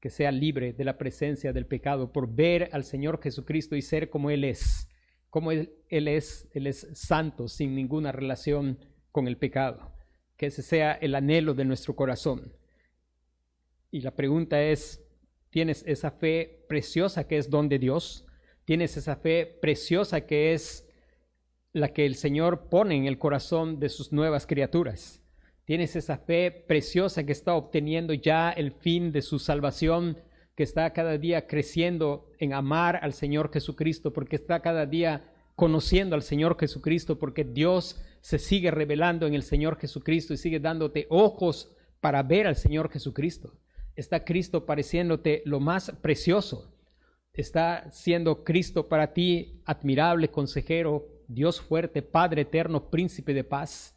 que 0.00 0.10
sea 0.10 0.30
libre 0.30 0.74
de 0.74 0.84
la 0.84 0.98
presencia 0.98 1.54
del 1.54 1.64
pecado 1.64 2.12
por 2.12 2.30
ver 2.30 2.68
al 2.72 2.84
Señor 2.84 3.22
Jesucristo 3.22 3.74
y 3.74 3.80
ser 3.80 4.10
como 4.10 4.28
Él 4.28 4.44
es, 4.44 4.90
como 5.30 5.50
Él, 5.50 5.72
es, 5.88 6.46
Él 6.52 6.66
es 6.66 6.86
santo, 6.92 7.48
sin 7.48 7.74
ninguna 7.74 8.12
relación 8.12 8.78
con 9.10 9.28
el 9.28 9.38
pecado. 9.38 9.94
Que 10.36 10.46
ese 10.46 10.60
sea 10.60 10.92
el 10.92 11.14
anhelo 11.14 11.54
de 11.54 11.64
nuestro 11.64 11.96
corazón. 11.96 12.52
Y 13.90 14.02
la 14.02 14.14
pregunta 14.14 14.62
es, 14.62 15.02
¿tienes 15.48 15.82
esa 15.86 16.10
fe 16.10 16.66
preciosa 16.68 17.26
que 17.26 17.38
es 17.38 17.48
don 17.48 17.70
de 17.70 17.78
Dios? 17.78 18.27
¿Tienes 18.68 18.98
esa 18.98 19.16
fe 19.16 19.46
preciosa 19.46 20.26
que 20.26 20.52
es 20.52 20.86
la 21.72 21.94
que 21.94 22.04
el 22.04 22.16
Señor 22.16 22.68
pone 22.68 22.96
en 22.96 23.06
el 23.06 23.16
corazón 23.16 23.80
de 23.80 23.88
sus 23.88 24.12
nuevas 24.12 24.46
criaturas? 24.46 25.22
Tienes 25.64 25.96
esa 25.96 26.18
fe 26.18 26.50
preciosa 26.50 27.24
que 27.24 27.32
está 27.32 27.54
obteniendo 27.54 28.12
ya 28.12 28.50
el 28.50 28.72
fin 28.72 29.10
de 29.10 29.22
su 29.22 29.38
salvación, 29.38 30.18
que 30.54 30.64
está 30.64 30.92
cada 30.92 31.16
día 31.16 31.46
creciendo 31.46 32.30
en 32.38 32.52
amar 32.52 33.00
al 33.00 33.14
Señor 33.14 33.50
Jesucristo, 33.50 34.12
porque 34.12 34.36
está 34.36 34.60
cada 34.60 34.84
día 34.84 35.32
conociendo 35.56 36.14
al 36.14 36.22
Señor 36.22 36.58
Jesucristo, 36.60 37.18
porque 37.18 37.44
Dios 37.44 37.98
se 38.20 38.38
sigue 38.38 38.70
revelando 38.70 39.26
en 39.26 39.32
el 39.32 39.44
Señor 39.44 39.78
Jesucristo 39.78 40.34
y 40.34 40.36
sigue 40.36 40.60
dándote 40.60 41.06
ojos 41.08 41.74
para 42.02 42.22
ver 42.22 42.46
al 42.46 42.56
Señor 42.56 42.90
Jesucristo. 42.90 43.54
Está 43.96 44.26
Cristo 44.26 44.66
pareciéndote 44.66 45.40
lo 45.46 45.58
más 45.58 45.90
precioso. 46.02 46.77
Está 47.38 47.88
siendo 47.92 48.42
Cristo 48.42 48.88
para 48.88 49.12
ti 49.12 49.62
admirable 49.64 50.28
consejero, 50.28 51.06
Dios 51.28 51.60
fuerte, 51.60 52.02
Padre 52.02 52.42
eterno, 52.42 52.90
príncipe 52.90 53.32
de 53.32 53.44
paz. 53.44 53.96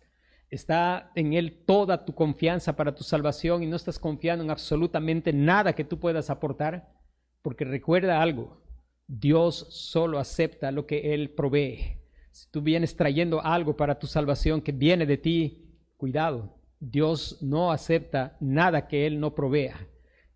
Está 0.51 1.11
en 1.15 1.33
Él 1.33 1.63
toda 1.65 2.05
tu 2.05 2.13
confianza 2.13 2.75
para 2.75 2.93
tu 2.93 3.03
salvación 3.03 3.63
y 3.63 3.65
no 3.65 3.77
estás 3.77 3.97
confiando 3.97 4.43
en 4.43 4.51
absolutamente 4.51 5.33
nada 5.33 5.73
que 5.73 5.83
tú 5.83 5.99
puedas 5.99 6.29
aportar. 6.29 6.93
porque 7.41 7.65
recuerda 7.65 8.21
algo, 8.21 8.61
Dios 9.07 9.65
solo 9.71 10.19
acepta 10.19 10.71
lo 10.71 10.85
que 10.85 11.15
Él 11.15 11.31
provee. 11.31 11.97
Si 12.29 12.47
tú 12.51 12.61
vienes 12.61 12.95
trayendo 12.95 13.41
algo 13.41 13.75
para 13.75 13.97
tu 13.97 14.05
salvación 14.05 14.61
que 14.61 14.71
viene 14.71 15.07
de 15.07 15.17
ti, 15.17 15.65
cuidado, 15.97 16.59
Dios 16.79 17.39
no 17.41 17.71
acepta 17.71 18.37
nada 18.39 18.87
que 18.87 19.07
Él 19.07 19.19
no 19.19 19.33
provea. 19.33 19.87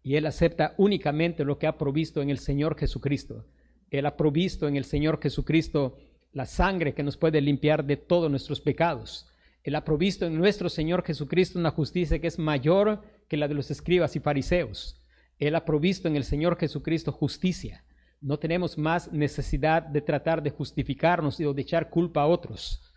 Y 0.05 0.17
Él 0.17 0.27
acepta 0.27 0.75
únicamente 0.77 1.43
lo 1.43 1.57
que 1.57 1.65
ha 1.65 1.79
provisto 1.79 2.21
en 2.21 2.29
el 2.29 2.37
Señor 2.37 2.77
Jesucristo. 2.77 3.47
Él 3.89 4.05
ha 4.05 4.15
provisto 4.15 4.67
en 4.67 4.75
el 4.75 4.85
Señor 4.85 5.19
Jesucristo 5.19 5.97
la 6.31 6.45
sangre 6.45 6.93
que 6.93 7.01
nos 7.01 7.17
puede 7.17 7.41
limpiar 7.41 7.83
de 7.83 7.97
todos 7.97 8.29
nuestros 8.29 8.61
pecados. 8.61 9.27
Él 9.63 9.73
ha 9.73 9.83
provisto 9.83 10.27
en 10.27 10.37
nuestro 10.37 10.69
Señor 10.69 11.03
Jesucristo 11.03 11.57
una 11.57 11.71
justicia 11.71 12.19
que 12.19 12.27
es 12.27 12.37
mayor 12.37 13.01
que 13.27 13.35
la 13.35 13.47
de 13.47 13.55
los 13.55 13.71
escribas 13.71 14.15
y 14.15 14.19
fariseos. 14.19 15.01
Él 15.39 15.55
ha 15.55 15.65
provisto 15.65 16.07
en 16.07 16.15
el 16.15 16.23
Señor 16.23 16.59
Jesucristo 16.59 17.11
justicia. 17.11 17.83
No 18.21 18.37
tenemos 18.37 18.77
más 18.77 19.11
necesidad 19.11 19.81
de 19.81 20.01
tratar 20.01 20.43
de 20.43 20.51
justificarnos 20.51 21.39
o 21.39 21.51
de 21.51 21.63
echar 21.63 21.89
culpa 21.89 22.21
a 22.21 22.27
otros. 22.27 22.93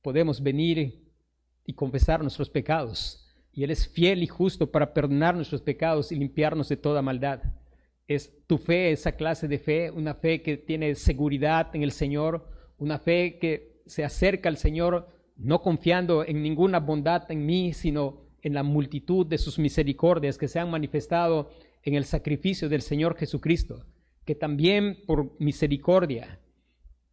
Podemos 0.00 0.40
venir 0.40 1.10
y 1.66 1.74
confesar 1.74 2.20
nuestros 2.22 2.48
pecados. 2.48 3.21
Y 3.52 3.64
Él 3.64 3.70
es 3.70 3.86
fiel 3.86 4.22
y 4.22 4.26
justo 4.26 4.70
para 4.70 4.94
perdonar 4.94 5.34
nuestros 5.34 5.62
pecados 5.62 6.10
y 6.10 6.16
limpiarnos 6.16 6.68
de 6.68 6.76
toda 6.76 7.02
maldad. 7.02 7.42
Es 8.08 8.32
tu 8.46 8.58
fe, 8.58 8.92
esa 8.92 9.12
clase 9.12 9.46
de 9.46 9.58
fe, 9.58 9.90
una 9.90 10.14
fe 10.14 10.42
que 10.42 10.56
tiene 10.56 10.94
seguridad 10.94 11.74
en 11.74 11.82
el 11.82 11.92
Señor, 11.92 12.48
una 12.78 12.98
fe 12.98 13.38
que 13.38 13.82
se 13.86 14.04
acerca 14.04 14.48
al 14.48 14.56
Señor 14.56 15.08
no 15.36 15.62
confiando 15.62 16.24
en 16.24 16.42
ninguna 16.42 16.80
bondad 16.80 17.30
en 17.30 17.44
mí, 17.44 17.72
sino 17.72 18.22
en 18.42 18.54
la 18.54 18.62
multitud 18.62 19.26
de 19.26 19.38
sus 19.38 19.58
misericordias 19.58 20.38
que 20.38 20.48
se 20.48 20.58
han 20.58 20.70
manifestado 20.70 21.50
en 21.82 21.94
el 21.94 22.04
sacrificio 22.04 22.68
del 22.68 22.82
Señor 22.82 23.16
Jesucristo, 23.16 23.84
que 24.24 24.34
también 24.34 24.98
por 25.06 25.38
misericordia 25.40 26.40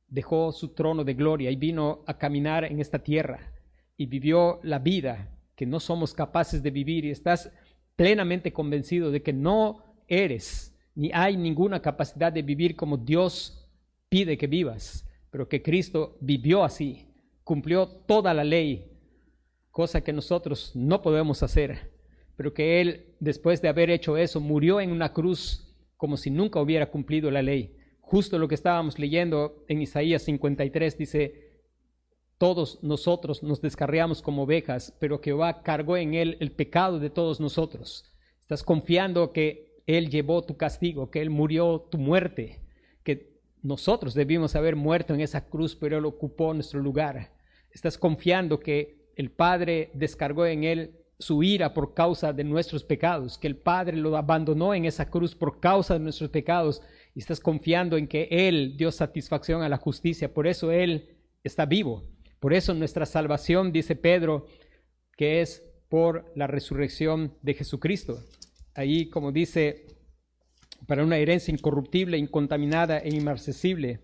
dejó 0.07 0.51
su 0.51 0.69
trono 0.69 1.03
de 1.03 1.13
gloria 1.13 1.51
y 1.51 1.55
vino 1.55 2.03
a 2.07 2.17
caminar 2.17 2.65
en 2.65 2.79
esta 2.79 2.99
tierra 2.99 3.53
y 3.95 4.07
vivió 4.07 4.59
la 4.63 4.79
vida 4.79 5.38
que 5.59 5.65
no 5.65 5.81
somos 5.81 6.13
capaces 6.13 6.63
de 6.63 6.71
vivir 6.71 7.03
y 7.03 7.11
estás 7.11 7.51
plenamente 7.97 8.53
convencido 8.53 9.11
de 9.11 9.21
que 9.21 9.33
no 9.33 9.83
eres 10.07 10.73
ni 10.95 11.11
hay 11.13 11.35
ninguna 11.35 11.81
capacidad 11.81 12.31
de 12.31 12.43
vivir 12.43 12.77
como 12.77 12.95
Dios 12.95 13.69
pide 14.07 14.37
que 14.37 14.47
vivas, 14.47 15.05
pero 15.29 15.49
que 15.49 15.61
Cristo 15.61 16.15
vivió 16.21 16.63
así 16.63 17.07
cumplió 17.43 17.89
toda 17.89 18.33
la 18.33 18.45
ley, 18.45 18.89
cosa 19.69 19.99
que 19.99 20.13
nosotros 20.13 20.71
no 20.75 21.01
podemos 21.01 21.43
hacer, 21.43 21.91
pero 22.37 22.53
que 22.53 22.79
Él, 22.79 23.15
después 23.19 23.61
de 23.61 23.67
haber 23.67 23.89
hecho 23.89 24.15
eso, 24.15 24.39
murió 24.39 24.79
en 24.79 24.93
una 24.93 25.11
cruz 25.11 25.75
como 25.97 26.15
si 26.15 26.31
nunca 26.31 26.61
hubiera 26.61 26.89
cumplido 26.89 27.31
la 27.31 27.41
ley. 27.41 27.75
Justo 27.99 28.39
lo 28.39 28.47
que 28.47 28.55
estábamos 28.55 28.97
leyendo 28.97 29.65
en 29.67 29.81
Isaías 29.81 30.21
53 30.21 30.97
dice, 30.97 31.48
todos 32.39 32.79
nosotros 32.81 33.43
nos 33.43 33.61
descarriamos 33.61 34.21
como 34.21 34.43
ovejas, 34.43 34.95
pero 34.97 35.19
Jehová 35.19 35.61
cargó 35.61 35.97
en 35.97 36.13
Él 36.15 36.37
el 36.39 36.51
pecado 36.51 36.97
de 36.97 37.09
todos 37.09 37.39
nosotros. 37.39 38.05
Estás 38.39 38.63
confiando 38.63 39.31
que 39.33 39.83
Él 39.85 40.09
llevó 40.09 40.41
tu 40.41 40.55
castigo, 40.55 41.11
que 41.11 41.21
Él 41.21 41.29
murió 41.29 41.87
tu 41.91 41.97
muerte, 41.97 42.61
que 43.03 43.37
nosotros 43.61 44.13
debimos 44.13 44.55
haber 44.55 44.77
muerto 44.77 45.13
en 45.13 45.19
esa 45.19 45.49
cruz, 45.49 45.75
pero 45.75 45.97
Él 45.97 46.05
ocupó 46.05 46.53
nuestro 46.53 46.79
lugar. 46.79 47.33
Estás 47.71 47.97
confiando 47.97 48.59
que 48.59 49.11
el 49.17 49.31
Padre 49.31 49.91
descargó 49.93 50.45
en 50.45 50.63
él 50.63 50.95
su 51.19 51.43
ira 51.43 51.73
por 51.73 51.93
causa 51.93 52.31
de 52.31 52.45
nuestros 52.45 52.85
pecados, 52.85 53.37
que 53.37 53.47
el 53.47 53.57
Padre 53.57 53.97
lo 53.97 54.15
abandonó 54.15 54.73
en 54.73 54.85
esa 54.85 55.09
cruz 55.09 55.35
por 55.35 55.59
causa 55.59 55.95
de 55.95 55.99
nuestros 55.99 56.29
pecados, 56.29 56.81
y 57.13 57.19
estás 57.19 57.41
confiando 57.41 57.97
en 57.97 58.07
que 58.07 58.29
Él 58.31 58.77
dio 58.77 58.93
satisfacción 58.93 59.61
a 59.61 59.67
la 59.67 59.75
justicia, 59.75 60.33
por 60.33 60.47
eso 60.47 60.71
Él 60.71 61.17
está 61.43 61.65
vivo. 61.65 62.03
Por 62.39 62.53
eso 62.53 62.73
nuestra 62.73 63.05
salvación, 63.05 63.71
dice 63.71 63.95
Pedro, 63.95 64.47
que 65.15 65.41
es 65.41 65.63
por 65.89 66.31
la 66.35 66.47
resurrección 66.47 67.35
de 67.41 67.53
Jesucristo. 67.53 68.23
Ahí, 68.75 69.09
como 69.09 69.31
dice, 69.31 69.87
para 70.87 71.03
una 71.03 71.17
herencia 71.17 71.53
incorruptible, 71.53 72.17
incontaminada 72.17 72.99
e 72.99 73.09
inmarcesible, 73.09 73.99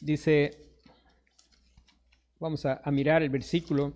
dice 0.00 0.64
Vamos 2.44 2.66
a, 2.66 2.82
mirar 2.90 3.22
el 3.22 3.30
versículo. 3.30 3.94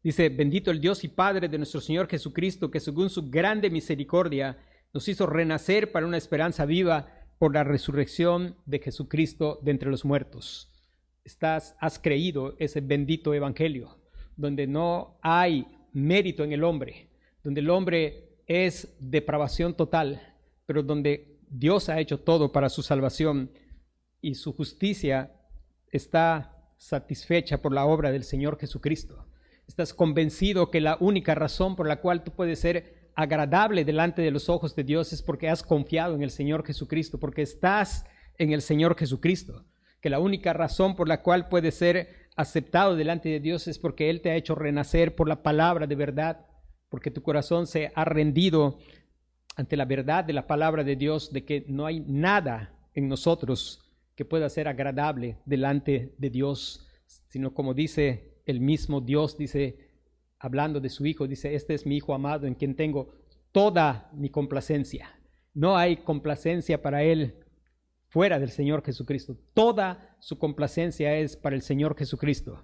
Dice, 0.00 0.28
bendito 0.28 0.70
el 0.70 0.80
Dios 0.80 1.02
y 1.02 1.08
Padre 1.08 1.48
de 1.48 1.58
nuestro 1.58 1.80
Señor 1.80 2.08
Jesucristo, 2.08 2.70
que 2.70 2.78
según 2.78 3.10
su 3.10 3.30
grande 3.30 3.68
misericordia 3.68 4.56
nos 4.92 5.08
hizo 5.08 5.26
renacer 5.26 5.90
para 5.90 6.06
una 6.06 6.16
esperanza 6.16 6.66
viva 6.66 7.23
por 7.38 7.54
la 7.54 7.64
resurrección 7.64 8.56
de 8.66 8.78
Jesucristo 8.78 9.58
de 9.62 9.70
entre 9.70 9.90
los 9.90 10.04
muertos. 10.04 10.70
Estás, 11.24 11.76
has 11.80 11.98
creído 11.98 12.54
ese 12.58 12.80
bendito 12.80 13.34
evangelio, 13.34 13.98
donde 14.36 14.66
no 14.66 15.18
hay 15.22 15.66
mérito 15.92 16.44
en 16.44 16.52
el 16.52 16.64
hombre, 16.64 17.08
donde 17.42 17.60
el 17.60 17.70
hombre 17.70 18.38
es 18.46 18.94
depravación 19.00 19.74
total, 19.74 20.20
pero 20.66 20.82
donde 20.82 21.38
Dios 21.48 21.88
ha 21.88 22.00
hecho 22.00 22.20
todo 22.20 22.52
para 22.52 22.68
su 22.68 22.82
salvación 22.82 23.50
y 24.20 24.34
su 24.34 24.52
justicia 24.52 25.32
está 25.90 26.72
satisfecha 26.76 27.62
por 27.62 27.72
la 27.72 27.86
obra 27.86 28.10
del 28.10 28.24
Señor 28.24 28.58
Jesucristo. 28.58 29.26
Estás 29.66 29.94
convencido 29.94 30.70
que 30.70 30.80
la 30.80 30.96
única 31.00 31.34
razón 31.34 31.76
por 31.76 31.88
la 31.88 32.00
cual 32.00 32.24
tú 32.24 32.32
puedes 32.32 32.58
ser 32.58 33.03
agradable 33.14 33.84
delante 33.84 34.22
de 34.22 34.30
los 34.30 34.48
ojos 34.48 34.74
de 34.74 34.84
Dios 34.84 35.12
es 35.12 35.22
porque 35.22 35.48
has 35.48 35.62
confiado 35.62 36.14
en 36.14 36.22
el 36.22 36.30
Señor 36.30 36.64
Jesucristo, 36.66 37.18
porque 37.18 37.42
estás 37.42 38.06
en 38.38 38.52
el 38.52 38.62
Señor 38.62 38.96
Jesucristo. 38.96 39.64
Que 40.00 40.10
la 40.10 40.18
única 40.18 40.52
razón 40.52 40.96
por 40.96 41.08
la 41.08 41.22
cual 41.22 41.48
puedes 41.48 41.76
ser 41.76 42.28
aceptado 42.36 42.96
delante 42.96 43.28
de 43.28 43.40
Dios 43.40 43.68
es 43.68 43.78
porque 43.78 44.10
Él 44.10 44.20
te 44.20 44.30
ha 44.30 44.36
hecho 44.36 44.54
renacer 44.54 45.14
por 45.14 45.28
la 45.28 45.42
palabra 45.42 45.86
de 45.86 45.94
verdad, 45.94 46.46
porque 46.88 47.10
tu 47.10 47.22
corazón 47.22 47.66
se 47.66 47.92
ha 47.94 48.04
rendido 48.04 48.78
ante 49.56 49.76
la 49.76 49.84
verdad 49.84 50.24
de 50.24 50.32
la 50.32 50.46
palabra 50.46 50.84
de 50.84 50.96
Dios, 50.96 51.32
de 51.32 51.44
que 51.44 51.64
no 51.68 51.86
hay 51.86 52.00
nada 52.00 52.74
en 52.94 53.08
nosotros 53.08 53.92
que 54.16 54.24
pueda 54.24 54.48
ser 54.48 54.68
agradable 54.68 55.38
delante 55.44 56.14
de 56.18 56.30
Dios, 56.30 56.88
sino 57.28 57.54
como 57.54 57.74
dice 57.74 58.34
el 58.46 58.60
mismo 58.60 59.00
Dios, 59.00 59.36
dice, 59.38 59.83
hablando 60.44 60.78
de 60.78 60.90
su 60.90 61.06
Hijo, 61.06 61.26
dice, 61.26 61.54
este 61.54 61.72
es 61.72 61.86
mi 61.86 61.96
Hijo 61.96 62.12
amado 62.12 62.46
en 62.46 62.54
quien 62.54 62.76
tengo 62.76 63.14
toda 63.50 64.10
mi 64.12 64.28
complacencia. 64.28 65.18
No 65.54 65.78
hay 65.78 65.96
complacencia 65.96 66.82
para 66.82 67.02
Él 67.02 67.36
fuera 68.08 68.38
del 68.38 68.50
Señor 68.50 68.84
Jesucristo. 68.84 69.38
Toda 69.54 70.16
su 70.20 70.38
complacencia 70.38 71.16
es 71.16 71.34
para 71.36 71.56
el 71.56 71.62
Señor 71.62 71.96
Jesucristo. 71.96 72.62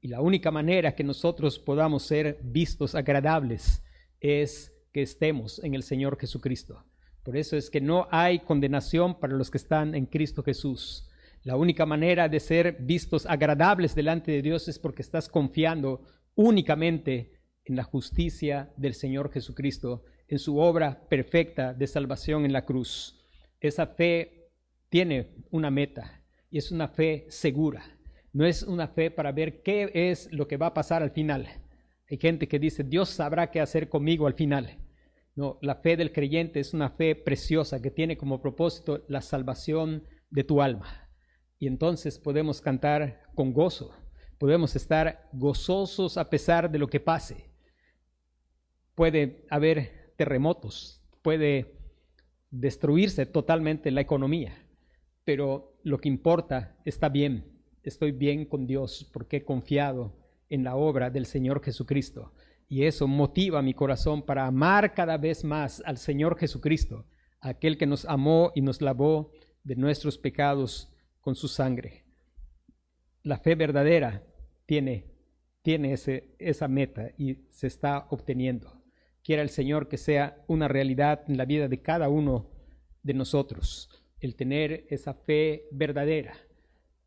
Y 0.00 0.08
la 0.08 0.22
única 0.22 0.50
manera 0.50 0.94
que 0.94 1.04
nosotros 1.04 1.58
podamos 1.58 2.04
ser 2.04 2.38
vistos 2.42 2.94
agradables 2.94 3.82
es 4.20 4.72
que 4.94 5.02
estemos 5.02 5.62
en 5.62 5.74
el 5.74 5.82
Señor 5.82 6.18
Jesucristo. 6.18 6.86
Por 7.24 7.36
eso 7.36 7.58
es 7.58 7.68
que 7.68 7.82
no 7.82 8.08
hay 8.10 8.38
condenación 8.38 9.20
para 9.20 9.34
los 9.34 9.50
que 9.50 9.58
están 9.58 9.94
en 9.94 10.06
Cristo 10.06 10.42
Jesús. 10.42 11.10
La 11.42 11.56
única 11.56 11.84
manera 11.84 12.26
de 12.26 12.40
ser 12.40 12.78
vistos 12.80 13.26
agradables 13.26 13.94
delante 13.94 14.32
de 14.32 14.40
Dios 14.40 14.66
es 14.66 14.78
porque 14.78 15.02
estás 15.02 15.28
confiando 15.28 16.00
únicamente 16.38 17.32
en 17.64 17.74
la 17.74 17.82
justicia 17.82 18.72
del 18.76 18.94
Señor 18.94 19.32
Jesucristo, 19.32 20.04
en 20.28 20.38
su 20.38 20.58
obra 20.58 21.08
perfecta 21.08 21.74
de 21.74 21.88
salvación 21.88 22.44
en 22.44 22.52
la 22.52 22.64
cruz. 22.64 23.18
Esa 23.58 23.88
fe 23.88 24.52
tiene 24.88 25.34
una 25.50 25.68
meta 25.72 26.22
y 26.48 26.58
es 26.58 26.70
una 26.70 26.86
fe 26.86 27.26
segura. 27.28 27.82
No 28.32 28.46
es 28.46 28.62
una 28.62 28.86
fe 28.86 29.10
para 29.10 29.32
ver 29.32 29.62
qué 29.62 29.90
es 29.92 30.32
lo 30.32 30.46
que 30.46 30.56
va 30.56 30.68
a 30.68 30.74
pasar 30.74 31.02
al 31.02 31.10
final. 31.10 31.48
Hay 32.08 32.18
gente 32.18 32.46
que 32.46 32.60
dice, 32.60 32.84
Dios 32.84 33.08
sabrá 33.08 33.50
qué 33.50 33.60
hacer 33.60 33.88
conmigo 33.88 34.28
al 34.28 34.34
final. 34.34 34.78
No, 35.34 35.58
la 35.60 35.74
fe 35.74 35.96
del 35.96 36.12
creyente 36.12 36.60
es 36.60 36.72
una 36.72 36.90
fe 36.90 37.16
preciosa 37.16 37.82
que 37.82 37.90
tiene 37.90 38.16
como 38.16 38.40
propósito 38.40 39.04
la 39.08 39.22
salvación 39.22 40.04
de 40.30 40.44
tu 40.44 40.62
alma. 40.62 41.10
Y 41.58 41.66
entonces 41.66 42.20
podemos 42.20 42.60
cantar 42.60 43.22
con 43.34 43.52
gozo, 43.52 43.92
podemos 44.38 44.76
estar 44.76 45.28
gozosos 45.32 46.16
a 46.16 46.30
pesar 46.30 46.70
de 46.70 46.78
lo 46.78 46.88
que 46.88 47.00
pase. 47.00 47.50
Puede 48.94 49.44
haber 49.50 50.14
terremotos, 50.16 51.02
puede 51.22 51.74
destruirse 52.50 53.26
totalmente 53.26 53.90
la 53.90 54.00
economía, 54.00 54.54
pero 55.24 55.76
lo 55.82 55.98
que 55.98 56.08
importa 56.08 56.76
está 56.84 57.08
bien, 57.08 57.60
estoy 57.82 58.12
bien 58.12 58.46
con 58.46 58.66
Dios 58.66 59.08
porque 59.12 59.38
he 59.38 59.44
confiado 59.44 60.16
en 60.48 60.64
la 60.64 60.76
obra 60.76 61.10
del 61.10 61.26
Señor 61.26 61.62
Jesucristo. 61.62 62.32
Y 62.68 62.84
eso 62.84 63.06
motiva 63.06 63.62
mi 63.62 63.74
corazón 63.74 64.22
para 64.22 64.46
amar 64.46 64.94
cada 64.94 65.16
vez 65.16 65.42
más 65.44 65.82
al 65.86 65.96
Señor 65.96 66.38
Jesucristo, 66.38 67.06
aquel 67.40 67.78
que 67.78 67.86
nos 67.86 68.04
amó 68.04 68.52
y 68.54 68.60
nos 68.60 68.82
lavó 68.82 69.32
de 69.64 69.76
nuestros 69.76 70.18
pecados 70.18 70.92
con 71.20 71.34
su 71.34 71.48
sangre. 71.48 72.04
La 73.22 73.38
fe 73.38 73.54
verdadera 73.54 74.27
tiene, 74.68 75.06
tiene 75.62 75.94
ese, 75.94 76.34
esa 76.38 76.68
meta 76.68 77.10
y 77.16 77.38
se 77.48 77.66
está 77.66 78.06
obteniendo. 78.10 78.82
Quiera 79.24 79.40
el 79.40 79.48
Señor 79.48 79.88
que 79.88 79.96
sea 79.96 80.44
una 80.46 80.68
realidad 80.68 81.22
en 81.26 81.38
la 81.38 81.46
vida 81.46 81.68
de 81.68 81.80
cada 81.80 82.10
uno 82.10 82.50
de 83.02 83.14
nosotros, 83.14 83.88
el 84.20 84.36
tener 84.36 84.84
esa 84.90 85.14
fe 85.14 85.68
verdadera. 85.72 86.34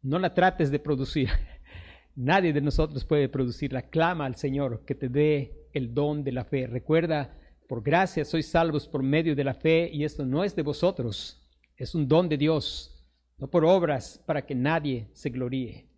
No 0.02 0.18
la 0.18 0.34
trates 0.34 0.72
de 0.72 0.80
producir. 0.80 1.30
Nadie 2.16 2.52
de 2.52 2.62
nosotros 2.62 3.06
puede 3.06 3.30
producirla. 3.30 3.84
Clama 3.84 4.26
al 4.26 4.38
Señor 4.38 4.84
que 4.84 4.96
te 4.96 5.08
dé 5.08 5.68
el 5.72 5.94
don 5.94 6.24
de 6.24 6.32
la 6.32 6.46
fe. 6.46 6.66
Recuerda, 6.66 7.38
por 7.68 7.84
gracia 7.84 8.26
sois 8.26 8.48
salvos 8.48 8.88
por 8.88 9.04
medio 9.04 9.36
de 9.36 9.44
la 9.44 9.54
fe 9.54 9.88
y 9.94 10.04
esto 10.04 10.26
no 10.26 10.44
es 10.44 10.56
de 10.56 10.64
vosotros, 10.64 11.48
es 11.78 11.94
un 11.94 12.08
don 12.08 12.28
de 12.28 12.38
Dios, 12.38 13.08
no 13.38 13.48
por 13.52 13.66
obras 13.66 14.20
para 14.26 14.48
que 14.48 14.56
nadie 14.56 15.10
se 15.14 15.30
gloríe. 15.30 15.91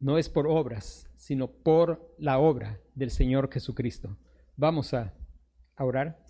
No 0.00 0.16
es 0.16 0.28
por 0.28 0.46
obras, 0.46 1.10
sino 1.16 1.48
por 1.50 2.14
la 2.18 2.38
obra 2.38 2.80
del 2.94 3.10
Señor 3.10 3.50
Jesucristo. 3.52 4.16
Vamos 4.56 4.94
a, 4.94 5.12
orar. 5.78 6.24